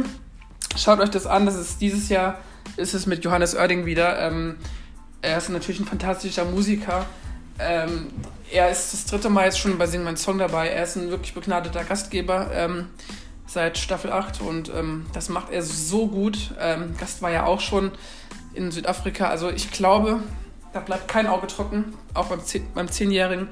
schaut 0.77 1.01
euch 1.01 1.11
das 1.11 1.27
an. 1.27 1.47
Das 1.47 1.57
ist 1.57 1.81
dieses 1.81 2.09
Jahr 2.09 2.39
ist 2.77 2.95
es 2.95 3.07
mit 3.07 3.25
Johannes 3.25 3.55
Oerding 3.55 3.87
wieder. 3.87 4.19
Ähm, 4.21 4.57
er 5.23 5.39
ist 5.39 5.49
natürlich 5.49 5.81
ein 5.81 5.87
fantastischer 5.87 6.45
Musiker. 6.45 7.07
Ähm, 7.59 8.09
er 8.51 8.71
ist 8.71 8.93
das 8.93 9.07
dritte 9.07 9.31
Mal 9.31 9.47
jetzt 9.47 9.59
schon 9.59 9.77
bei 9.79 9.87
Sing 9.87 10.03
mein 10.03 10.17
Song 10.17 10.39
dabei. 10.39 10.69
Er 10.69 10.85
ist 10.85 10.97
ein 10.97 11.11
wirklich 11.11 11.35
begnadeter 11.35 11.85
Gastgeber. 11.85 12.51
Ähm, 12.53 12.89
seit 13.47 13.79
Staffel 13.79 14.13
8 14.13 14.41
und 14.41 14.73
ähm, 14.75 15.07
das 15.13 15.29
macht 15.29 15.53
er 15.53 15.63
so 15.63 16.09
gut. 16.09 16.55
Ähm, 16.61 16.95
Gast 16.99 17.23
war 17.23 17.31
ja 17.31 17.47
auch 17.47 17.61
schon 17.61 17.93
in 18.57 18.71
Südafrika. 18.71 19.29
Also 19.29 19.51
ich 19.51 19.71
glaube, 19.71 20.21
da 20.73 20.81
bleibt 20.81 21.09
kein 21.09 21.27
Auge 21.27 21.47
trocken, 21.47 21.95
auch 22.15 22.27
beim, 22.27 22.43
Zehn, 22.45 22.67
beim 22.75 22.91
Zehnjährigen, 22.91 23.49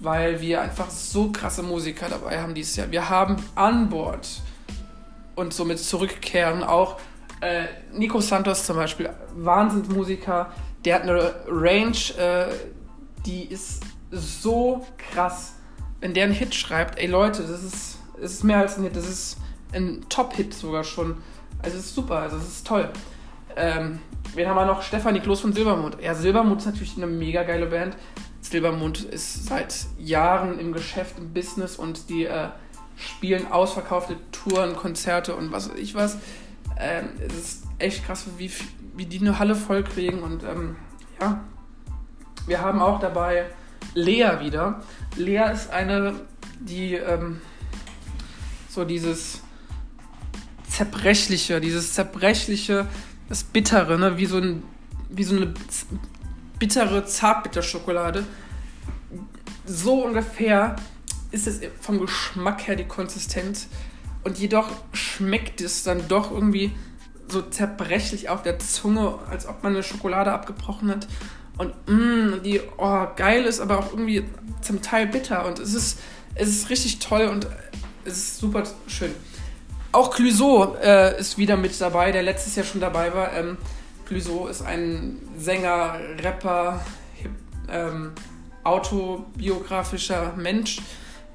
weil 0.00 0.40
wir 0.40 0.60
einfach 0.60 0.90
so 0.90 1.30
krasse 1.32 1.62
Musiker 1.62 2.08
dabei 2.08 2.40
haben 2.40 2.54
dieses 2.54 2.76
Jahr. 2.76 2.90
Wir 2.90 3.08
haben 3.08 3.36
an 3.54 3.88
Bord 3.88 4.42
und 5.34 5.52
somit 5.54 5.78
zurückkehren 5.78 6.62
auch 6.62 6.98
äh, 7.40 7.64
Nico 7.92 8.20
Santos 8.20 8.66
zum 8.66 8.76
Beispiel, 8.76 9.10
Wahnsinnsmusiker, 9.34 10.52
der 10.84 10.94
hat 10.94 11.02
eine 11.02 11.34
Range, 11.48 11.96
äh, 12.18 12.52
die 13.24 13.44
ist 13.44 13.82
so 14.10 14.86
krass. 15.12 15.54
Wenn 16.00 16.14
der 16.14 16.24
einen 16.24 16.34
Hit 16.34 16.54
schreibt, 16.54 16.98
ey 16.98 17.06
Leute, 17.06 17.42
das 17.42 17.62
ist, 17.62 17.98
das 18.20 18.32
ist 18.32 18.44
mehr 18.44 18.58
als 18.58 18.76
ein 18.76 18.84
Hit, 18.84 18.96
das 18.96 19.08
ist 19.08 19.38
ein 19.72 20.04
Top-Hit 20.08 20.54
sogar 20.54 20.84
schon. 20.84 21.18
Also 21.62 21.78
es 21.78 21.86
ist 21.86 21.94
super, 21.94 22.18
also 22.18 22.36
es 22.36 22.48
ist 22.48 22.66
toll. 22.66 22.90
Ähm, 23.60 23.98
wen 24.34 24.48
haben 24.48 24.56
wir 24.56 24.64
noch? 24.64 24.82
Stefanie 24.82 25.20
Kloß 25.20 25.40
von 25.40 25.52
Silbermond. 25.52 25.98
Ja, 26.00 26.14
Silbermond 26.14 26.60
ist 26.60 26.66
natürlich 26.66 26.96
eine 26.96 27.06
mega 27.06 27.42
geile 27.42 27.66
Band. 27.66 27.94
Silbermond 28.40 29.04
ist 29.04 29.46
seit 29.46 29.86
Jahren 29.98 30.58
im 30.58 30.72
Geschäft, 30.72 31.18
im 31.18 31.34
Business 31.34 31.76
und 31.76 32.08
die 32.08 32.24
äh, 32.24 32.48
spielen 32.96 33.52
ausverkaufte 33.52 34.16
Touren, 34.32 34.74
Konzerte 34.76 35.36
und 35.36 35.52
was 35.52 35.70
weiß 35.70 35.78
ich 35.78 35.94
was. 35.94 36.16
Ähm, 36.78 37.10
es 37.26 37.34
ist 37.34 37.64
echt 37.78 38.06
krass, 38.06 38.26
wie, 38.38 38.50
wie 38.96 39.04
die 39.04 39.20
eine 39.20 39.38
Halle 39.38 39.54
voll 39.54 39.84
kriegen 39.84 40.22
und 40.22 40.42
ähm, 40.42 40.76
ja. 41.20 41.40
Wir 42.46 42.62
haben 42.62 42.80
auch 42.80 42.98
dabei 42.98 43.44
Lea 43.94 44.40
wieder. 44.40 44.82
Lea 45.16 45.52
ist 45.52 45.70
eine, 45.70 46.14
die 46.60 46.94
ähm, 46.94 47.42
so 48.70 48.84
dieses 48.84 49.42
zerbrechliche, 50.66 51.60
dieses 51.60 51.92
zerbrechliche, 51.92 52.86
das 53.30 53.44
bittere, 53.44 53.98
ne? 53.98 54.18
wie 54.18 54.26
so 54.26 54.36
ein, 54.36 54.62
wie 55.08 55.24
so 55.24 55.36
eine 55.36 55.54
bittere 56.58 57.06
Zartbitterschokolade. 57.06 58.26
So 59.64 60.04
ungefähr 60.04 60.76
ist 61.30 61.46
es 61.46 61.60
vom 61.80 62.00
Geschmack 62.00 62.66
her 62.66 62.76
die 62.76 62.84
Konsistenz 62.84 63.68
und 64.24 64.36
jedoch 64.38 64.68
schmeckt 64.92 65.60
es 65.60 65.84
dann 65.84 66.08
doch 66.08 66.32
irgendwie 66.32 66.72
so 67.28 67.40
zerbrechlich 67.40 68.28
auf 68.28 68.42
der 68.42 68.58
Zunge, 68.58 69.18
als 69.30 69.46
ob 69.46 69.62
man 69.62 69.74
eine 69.74 69.84
Schokolade 69.84 70.32
abgebrochen 70.32 70.90
hat. 70.90 71.06
Und 71.56 71.72
mh, 71.86 71.94
mm, 72.36 72.42
die, 72.42 72.60
oh, 72.78 73.06
geil 73.14 73.44
ist, 73.44 73.60
aber 73.60 73.78
auch 73.78 73.92
irgendwie 73.92 74.24
zum 74.60 74.82
Teil 74.82 75.06
bitter. 75.06 75.46
Und 75.46 75.60
es 75.60 75.74
ist, 75.74 76.00
es 76.34 76.48
ist 76.48 76.70
richtig 76.70 76.98
toll 76.98 77.26
und 77.26 77.46
es 78.04 78.16
ist 78.16 78.38
super 78.38 78.64
schön. 78.88 79.14
Auch 79.92 80.10
Clouseau 80.14 80.76
äh, 80.76 81.18
ist 81.18 81.36
wieder 81.36 81.56
mit 81.56 81.80
dabei, 81.80 82.12
der 82.12 82.22
letztes 82.22 82.54
Jahr 82.54 82.64
schon 82.64 82.80
dabei 82.80 83.12
war. 83.12 83.32
Ähm, 83.32 83.58
Clouseau 84.06 84.46
ist 84.46 84.62
ein 84.62 85.18
Sänger, 85.36 85.98
Rapper, 86.22 86.84
ähm, 87.68 88.12
autobiografischer 88.62 90.32
Mensch, 90.36 90.80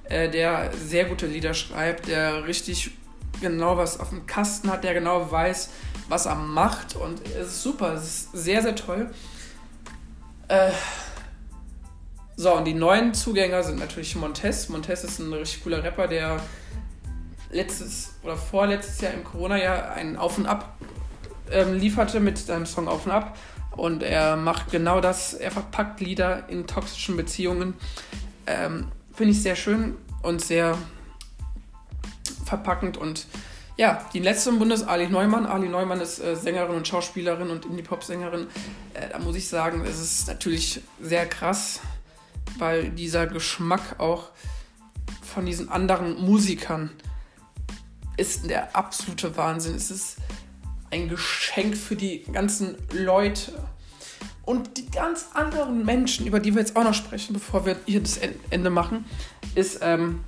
äh, 0.06 0.30
der 0.30 0.72
sehr 0.74 1.06
gute 1.06 1.26
Lieder 1.28 1.54
schreibt, 1.54 2.08
der 2.08 2.48
richtig 2.48 2.92
genau 3.42 3.76
was 3.76 4.00
auf 4.00 4.10
dem 4.10 4.26
Kasten 4.26 4.72
hat, 4.72 4.86
der 4.86 4.94
genau 4.94 5.30
weiß, 5.30 5.70
was 6.08 6.26
er 6.26 6.36
macht. 6.36 6.96
Und 6.96 7.22
es 7.28 7.48
ist 7.48 7.62
super, 7.62 7.94
es 7.96 8.04
ist 8.04 8.30
sehr, 8.32 8.62
sehr 8.62 8.76
toll. 8.76 9.10
Äh, 10.48 10.72
so, 12.38 12.54
und 12.54 12.66
die 12.66 12.74
neuen 12.74 13.14
Zugänger 13.14 13.64
sind 13.64 13.80
natürlich 13.80 14.16
Montez. 14.16 14.70
Montez 14.70 15.04
ist 15.04 15.20
ein 15.20 15.34
richtig 15.34 15.64
cooler 15.64 15.84
Rapper, 15.84 16.08
der 16.08 16.40
letztes 17.56 18.16
oder 18.24 18.36
vorletztes 18.36 19.02
Jahr 19.02 19.14
im 19.14 19.24
Corona-Jahr 19.24 19.94
einen 19.94 20.18
Auf 20.18 20.38
und 20.38 20.46
Ab 20.46 20.78
ähm, 21.52 21.74
lieferte 21.74 22.20
mit 22.20 22.38
seinem 22.38 22.66
Song 22.66 22.88
Auf 22.88 23.06
und 23.06 23.12
Ab. 23.12 23.38
Und 23.72 24.04
er 24.04 24.36
macht 24.36 24.72
genau 24.72 25.02
das, 25.02 25.34
er 25.34 25.52
verpackt 25.52 26.00
Lieder 26.00 26.48
in 26.50 26.68
toxischen 26.68 27.18
Beziehungen. 27.18 27.74
Ähm, 28.46 28.92
Finde 29.14 29.32
ich 29.32 29.42
sehr 29.42 29.56
schön 29.56 29.96
und 30.22 30.42
sehr 30.42 30.78
verpackend. 32.46 32.98
Und 32.98 33.28
ja, 33.78 34.06
die 34.14 34.20
letzte 34.20 34.50
im 34.50 34.60
Bundes 34.60 34.84
Ali 34.84 35.08
Neumann. 35.08 35.46
Ali 35.46 35.68
Neumann 35.68 36.00
ist 36.00 36.20
äh, 36.20 36.36
Sängerin 36.36 36.76
und 36.76 36.88
Schauspielerin 36.88 37.50
und 37.50 37.66
Indie-Pop-Sängerin. 37.66 38.48
Äh, 38.94 39.10
da 39.12 39.20
muss 39.20 39.36
ich 39.36 39.48
sagen, 39.48 39.84
es 39.86 40.00
ist 40.02 40.28
natürlich 40.28 40.82
sehr 41.02 41.26
krass, 41.26 41.82
weil 42.58 42.90
dieser 42.92 43.28
Geschmack 43.28 44.00
auch 44.00 44.30
von 45.22 45.46
diesen 45.46 45.70
anderen 45.70 46.22
Musikern 46.24 46.92
ist 48.18 48.50
der 48.50 48.76
absolute 48.76 49.36
Wahnsinn. 49.38 49.76
Es 49.76 49.92
ist 49.92 50.18
ein 50.92 51.10
Geschenk 51.10 51.76
für 51.76 51.96
die 51.96 52.24
ganzen 52.32 52.78
Leute 52.92 53.54
und 54.44 54.78
die 54.78 54.90
ganz 54.90 55.28
anderen 55.34 55.86
Menschen, 55.86 56.28
über 56.28 56.40
die 56.40 56.54
wir 56.54 56.62
jetzt 56.62 56.76
auch 56.76 56.84
noch 56.84 56.94
sprechen, 56.94 57.34
bevor 57.34 57.66
wir 57.66 57.78
hier 57.86 58.02
das 58.02 58.20
Ende 58.50 58.70
machen, 58.70 59.06
ist, 59.56 59.80
ähm, 59.82 60.24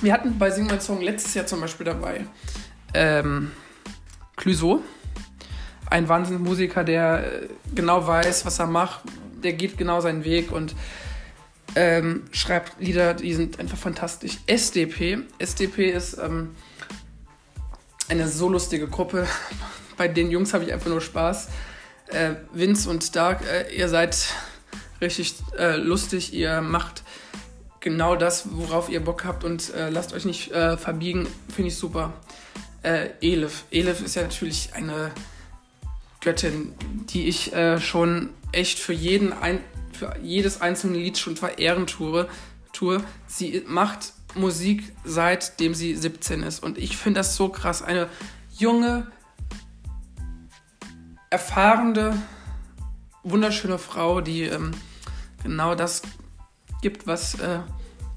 wir 0.00 0.12
hatten 0.12 0.38
bei 0.38 0.50
Sing 0.50 0.66
My 0.66 0.80
Song 0.80 1.02
letztes 1.02 1.34
Jahr 1.34 1.46
zum 1.46 1.60
Beispiel 1.60 1.84
dabei 1.84 2.24
ähm, 2.94 3.50
Clouseau, 4.36 4.82
ein 5.90 6.08
Wahnsinnsmusiker, 6.08 6.84
der 6.84 7.42
äh, 7.42 7.48
genau 7.74 8.06
weiß, 8.06 8.46
was 8.46 8.58
er 8.58 8.66
macht, 8.66 9.02
der 9.42 9.52
geht 9.52 9.76
genau 9.76 10.00
seinen 10.00 10.24
Weg 10.24 10.52
und 10.52 10.74
ähm, 11.74 12.24
schreibt 12.32 12.80
Lieder, 12.80 13.14
die 13.14 13.34
sind 13.34 13.60
einfach 13.60 13.76
fantastisch. 13.76 14.38
SDP, 14.46 15.18
SDP 15.38 15.90
ist 15.90 16.18
ähm, 16.18 16.54
eine 18.08 18.28
so 18.28 18.48
lustige 18.48 18.88
Gruppe. 18.88 19.26
Bei 19.96 20.08
den 20.08 20.30
Jungs 20.30 20.54
habe 20.54 20.64
ich 20.64 20.72
einfach 20.72 20.88
nur 20.88 21.00
Spaß. 21.00 21.48
Äh, 22.08 22.34
Vince 22.52 22.88
und 22.88 23.16
Dark, 23.16 23.44
äh, 23.46 23.74
ihr 23.74 23.88
seid 23.88 24.28
richtig 25.00 25.34
äh, 25.58 25.76
lustig, 25.76 26.32
ihr 26.32 26.60
macht 26.60 27.02
genau 27.80 28.14
das, 28.16 28.48
worauf 28.52 28.88
ihr 28.88 29.00
Bock 29.00 29.24
habt 29.24 29.42
und 29.42 29.74
äh, 29.74 29.90
lasst 29.90 30.12
euch 30.12 30.24
nicht 30.24 30.52
äh, 30.52 30.76
verbiegen, 30.76 31.26
finde 31.52 31.68
ich 31.68 31.76
super. 31.76 32.12
Äh, 32.82 33.10
Elif. 33.20 33.64
Elif 33.70 34.00
ist 34.02 34.14
ja 34.14 34.22
natürlich 34.22 34.70
eine 34.74 35.10
Göttin, 36.20 36.74
die 37.10 37.28
ich 37.28 37.52
schon 37.78 38.30
echt 38.50 38.80
für 38.80 38.92
jeden 38.92 39.32
ein, 39.32 39.60
für 39.92 40.16
jedes 40.22 40.60
einzelne 40.60 40.98
Lied 40.98 41.18
schon 41.18 41.36
verehren 41.36 41.86
tue. 41.86 42.28
tue. 42.72 43.00
Sie 43.28 43.62
macht 43.68 44.12
Musik 44.36 44.92
seitdem 45.04 45.74
sie 45.74 45.94
17 45.94 46.42
ist. 46.42 46.62
Und 46.62 46.78
ich 46.78 46.96
finde 46.96 47.20
das 47.20 47.36
so 47.36 47.48
krass. 47.48 47.82
Eine 47.82 48.08
junge, 48.56 49.10
erfahrene, 51.30 52.20
wunderschöne 53.22 53.78
Frau, 53.78 54.20
die 54.20 54.42
ähm, 54.42 54.72
genau 55.42 55.74
das 55.74 56.02
gibt, 56.82 57.06
was 57.06 57.34
äh, 57.40 57.60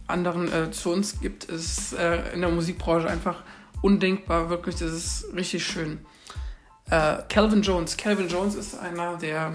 anderen 0.07 0.51
äh, 0.51 0.71
zu 0.71 0.91
uns 0.91 1.19
gibt, 1.19 1.45
ist 1.45 1.93
äh, 1.93 2.33
in 2.33 2.41
der 2.41 2.49
Musikbranche 2.49 3.09
einfach 3.09 3.43
undenkbar. 3.81 4.49
Wirklich, 4.49 4.75
das 4.75 4.91
ist 4.91 5.33
richtig 5.33 5.65
schön. 5.65 5.99
Äh, 6.89 7.17
Calvin 7.29 7.61
Jones. 7.61 7.97
Calvin 7.97 8.27
Jones 8.27 8.55
ist 8.55 8.77
einer, 8.77 9.17
der 9.17 9.53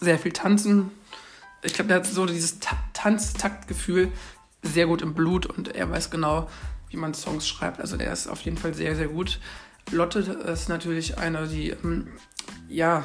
sehr 0.00 0.18
viel 0.18 0.32
tanzen. 0.32 0.90
Ich 1.62 1.74
glaube, 1.74 1.88
der 1.88 1.98
hat 1.98 2.06
so 2.06 2.26
dieses 2.26 2.58
Tanztaktgefühl 2.92 4.12
sehr 4.62 4.86
gut 4.86 5.02
im 5.02 5.14
Blut 5.14 5.46
und 5.46 5.74
er 5.74 5.90
weiß 5.90 6.10
genau, 6.10 6.48
wie 6.90 6.96
man 6.96 7.14
Songs 7.14 7.46
schreibt. 7.48 7.80
Also 7.80 7.96
der 7.96 8.12
ist 8.12 8.28
auf 8.28 8.40
jeden 8.42 8.56
Fall 8.56 8.74
sehr, 8.74 8.94
sehr 8.96 9.08
gut. 9.08 9.40
Lotte 9.90 10.20
ist 10.20 10.68
natürlich 10.68 11.18
eine, 11.18 11.48
die 11.48 11.70
ähm, 11.70 12.08
ja 12.68 13.04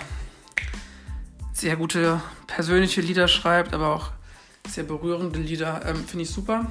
sehr 1.54 1.76
gute 1.76 2.22
persönliche 2.46 3.02
Lieder 3.02 3.28
schreibt, 3.28 3.74
aber 3.74 3.96
auch 3.96 4.12
sehr 4.68 4.84
berührende 4.84 5.40
Lieder. 5.40 5.82
Ähm, 5.86 6.06
Finde 6.06 6.24
ich 6.24 6.30
super. 6.30 6.68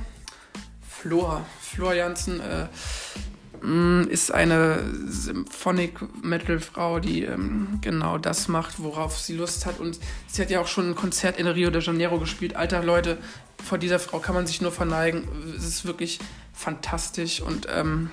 Flor, 0.89 1.45
Flor 1.61 1.95
Jansen 1.95 2.41
äh, 2.41 3.67
mm, 3.67 4.09
ist 4.09 4.33
eine 4.33 4.83
Symphonic 5.07 6.25
Metal 6.25 6.61
Frau, 6.61 7.01
die 7.01 7.25
ähm, 7.25 7.79
genau 7.81 8.19
das 8.19 8.49
macht, 8.49 8.81
worauf 8.81 9.19
sie 9.19 9.37
Lust 9.37 9.67
hat. 9.67 9.81
Und 9.81 9.99
sie 10.27 10.43
hat 10.43 10.51
ja 10.51 10.61
auch 10.61 10.69
schon 10.69 10.91
ein 10.91 10.95
Konzert 10.95 11.39
in 11.39 11.47
Rio 11.47 11.71
de 11.71 11.83
Janeiro 11.83 12.19
gespielt. 12.19 12.57
Alter 12.57 12.83
Leute, 12.83 13.19
vor 13.65 13.79
dieser 13.79 13.99
Frau 13.99 14.21
kann 14.21 14.35
man 14.35 14.47
sich 14.47 14.61
nur 14.61 14.73
verneigen. 14.73 15.29
Es 15.57 15.65
ist 15.65 15.85
wirklich 15.85 16.19
fantastisch 16.53 17.41
und 17.41 17.67
ähm, 17.71 18.11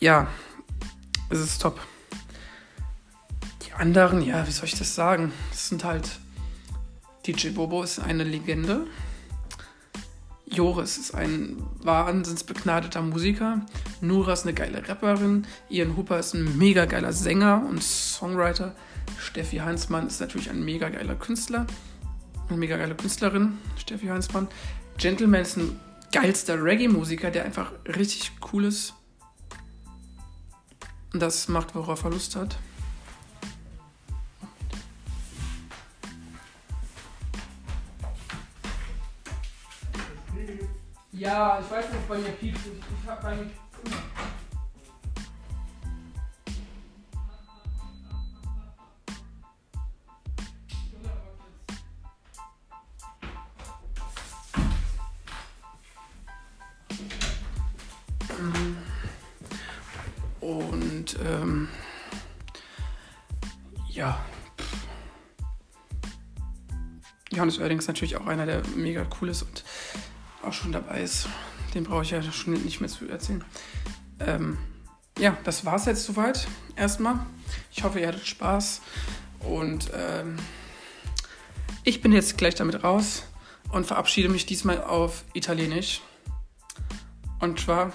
ja, 0.00 0.28
es 1.30 1.40
ist 1.40 1.62
top. 1.62 1.80
Die 3.66 3.72
anderen, 3.72 4.22
ja, 4.22 4.46
wie 4.46 4.52
soll 4.52 4.66
ich 4.66 4.78
das 4.78 4.94
sagen? 4.94 5.32
Das 5.50 5.68
sind 5.68 5.84
halt. 5.84 6.20
DJ 7.26 7.48
Bobo 7.48 7.82
ist 7.82 7.98
eine 7.98 8.22
Legende. 8.22 8.86
Joris 10.48 10.96
ist 10.96 11.14
ein 11.14 11.56
wahnsinnsbegnadeter 11.82 13.02
Musiker. 13.02 13.66
Nura 14.00 14.34
ist 14.34 14.44
eine 14.44 14.54
geile 14.54 14.88
Rapperin. 14.88 15.44
Ian 15.68 15.96
Hooper 15.96 16.20
ist 16.20 16.34
ein 16.34 16.56
mega 16.56 16.84
geiler 16.84 17.12
Sänger 17.12 17.66
und 17.68 17.82
Songwriter. 17.82 18.76
Steffi 19.18 19.58
Heinzmann 19.58 20.06
ist 20.06 20.20
natürlich 20.20 20.48
ein 20.48 20.64
mega 20.64 20.88
geiler 20.88 21.16
Künstler. 21.16 21.66
Eine 22.48 22.58
mega 22.58 22.76
geile 22.76 22.94
Künstlerin, 22.94 23.58
Steffi 23.76 24.06
Heinzmann. 24.06 24.46
Gentleman 24.98 25.42
ist 25.42 25.56
ein 25.56 25.80
geilster 26.12 26.62
Reggae-Musiker, 26.62 27.30
der 27.30 27.44
einfach 27.44 27.72
richtig 27.86 28.32
cool 28.52 28.66
ist. 28.66 28.94
Und 31.12 31.20
das 31.20 31.48
macht, 31.48 31.74
worauf 31.74 32.04
er 32.04 32.10
Lust 32.10 32.36
hat. 32.36 32.56
Ja, 41.12 41.58
ich 41.58 41.70
weiß 41.70 41.90
nicht, 41.90 42.08
bei 42.08 42.18
mir 42.18 42.28
piept. 42.28 42.58
Ich, 42.58 43.02
ich 43.02 43.08
hab 43.08 43.22
bei 43.22 43.34
mir 43.34 43.50
Und 61.16 61.26
ähm, 61.26 61.68
ja. 63.88 64.24
Johannes 67.30 67.58
Oerding 67.58 67.78
ist 67.78 67.88
natürlich 67.88 68.16
auch 68.16 68.26
einer, 68.26 68.46
der 68.46 68.62
mega 68.74 69.06
cool 69.20 69.28
ist 69.28 69.42
und 69.42 69.64
auch 70.42 70.52
schon 70.52 70.72
dabei 70.72 71.02
ist. 71.02 71.28
Den 71.74 71.84
brauche 71.84 72.02
ich 72.02 72.10
ja 72.10 72.22
schon 72.22 72.54
nicht 72.54 72.80
mehr 72.80 72.88
zu 72.88 73.08
erzählen. 73.08 73.44
Ähm, 74.20 74.58
ja, 75.18 75.36
das 75.44 75.64
war 75.64 75.76
es 75.76 75.86
jetzt 75.86 76.04
soweit. 76.04 76.46
Erstmal. 76.76 77.18
Ich 77.72 77.84
hoffe, 77.84 78.00
ihr 78.00 78.08
hattet 78.08 78.26
Spaß. 78.26 78.80
Und 79.40 79.90
ähm, 79.94 80.36
ich 81.84 82.00
bin 82.00 82.12
jetzt 82.12 82.38
gleich 82.38 82.54
damit 82.54 82.82
raus 82.82 83.24
und 83.70 83.86
verabschiede 83.86 84.28
mich 84.28 84.46
diesmal 84.46 84.82
auf 84.82 85.24
Italienisch. 85.34 86.00
Und 87.40 87.60
zwar. 87.60 87.92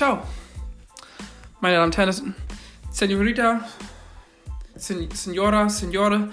Ciao. 0.00 0.22
Meine 1.60 1.74
Damen 1.74 1.88
und 1.88 1.98
Herren, 1.98 2.34
Senorita, 2.90 3.68
Sen 4.74 5.10
Senora, 5.10 5.68
Signore, 5.68 6.30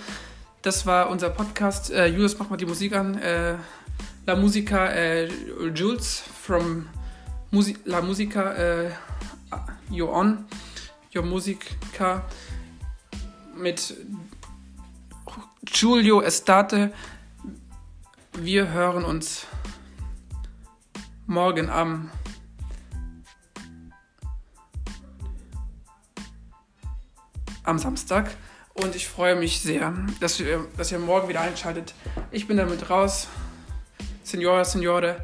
das 0.61 0.85
war 0.85 1.09
unser 1.09 1.31
Podcast. 1.31 1.91
Äh, 1.91 2.05
Julius, 2.05 2.39
mach 2.39 2.49
mal 2.49 2.55
die 2.55 2.65
Musik 2.65 2.95
an. 2.95 3.17
Äh, 3.17 3.57
La 4.25 4.37
Musica 4.37 4.87
äh, 4.87 5.27
Jules 5.75 6.23
from 6.41 6.87
Musi 7.51 7.75
La 7.83 7.99
Musica 7.99 8.53
äh, 8.53 8.91
You're 9.91 10.13
On, 10.13 10.45
Your 11.13 11.25
Musica 11.25 12.23
mit 13.53 13.95
Giulio 15.65 16.21
Estate. 16.21 16.93
Wir 18.31 18.69
hören 18.69 19.03
uns 19.03 19.45
morgen 21.25 21.69
am 21.69 22.11
am 27.67 27.77
Samstag. 27.79 28.31
Und 28.73 28.95
ich 28.95 29.07
freue 29.07 29.35
mich 29.35 29.59
sehr, 29.61 29.93
dass 30.19 30.39
ihr, 30.39 30.67
dass 30.77 30.91
ihr 30.91 30.99
morgen 30.99 31.27
wieder 31.27 31.41
einschaltet. 31.41 31.93
Ich 32.31 32.47
bin 32.47 32.57
damit 32.57 32.89
raus. 32.89 33.27
Signora, 34.23 34.63
Signore. 34.65 35.23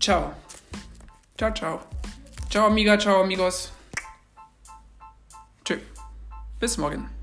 Ciao. 0.00 0.32
Ciao, 1.38 1.54
ciao. 1.54 1.80
Ciao, 2.48 2.66
amiga, 2.66 2.98
ciao, 2.98 3.22
amigos. 3.22 3.72
Tschüss. 5.64 5.80
Bis 6.58 6.76
morgen. 6.78 7.19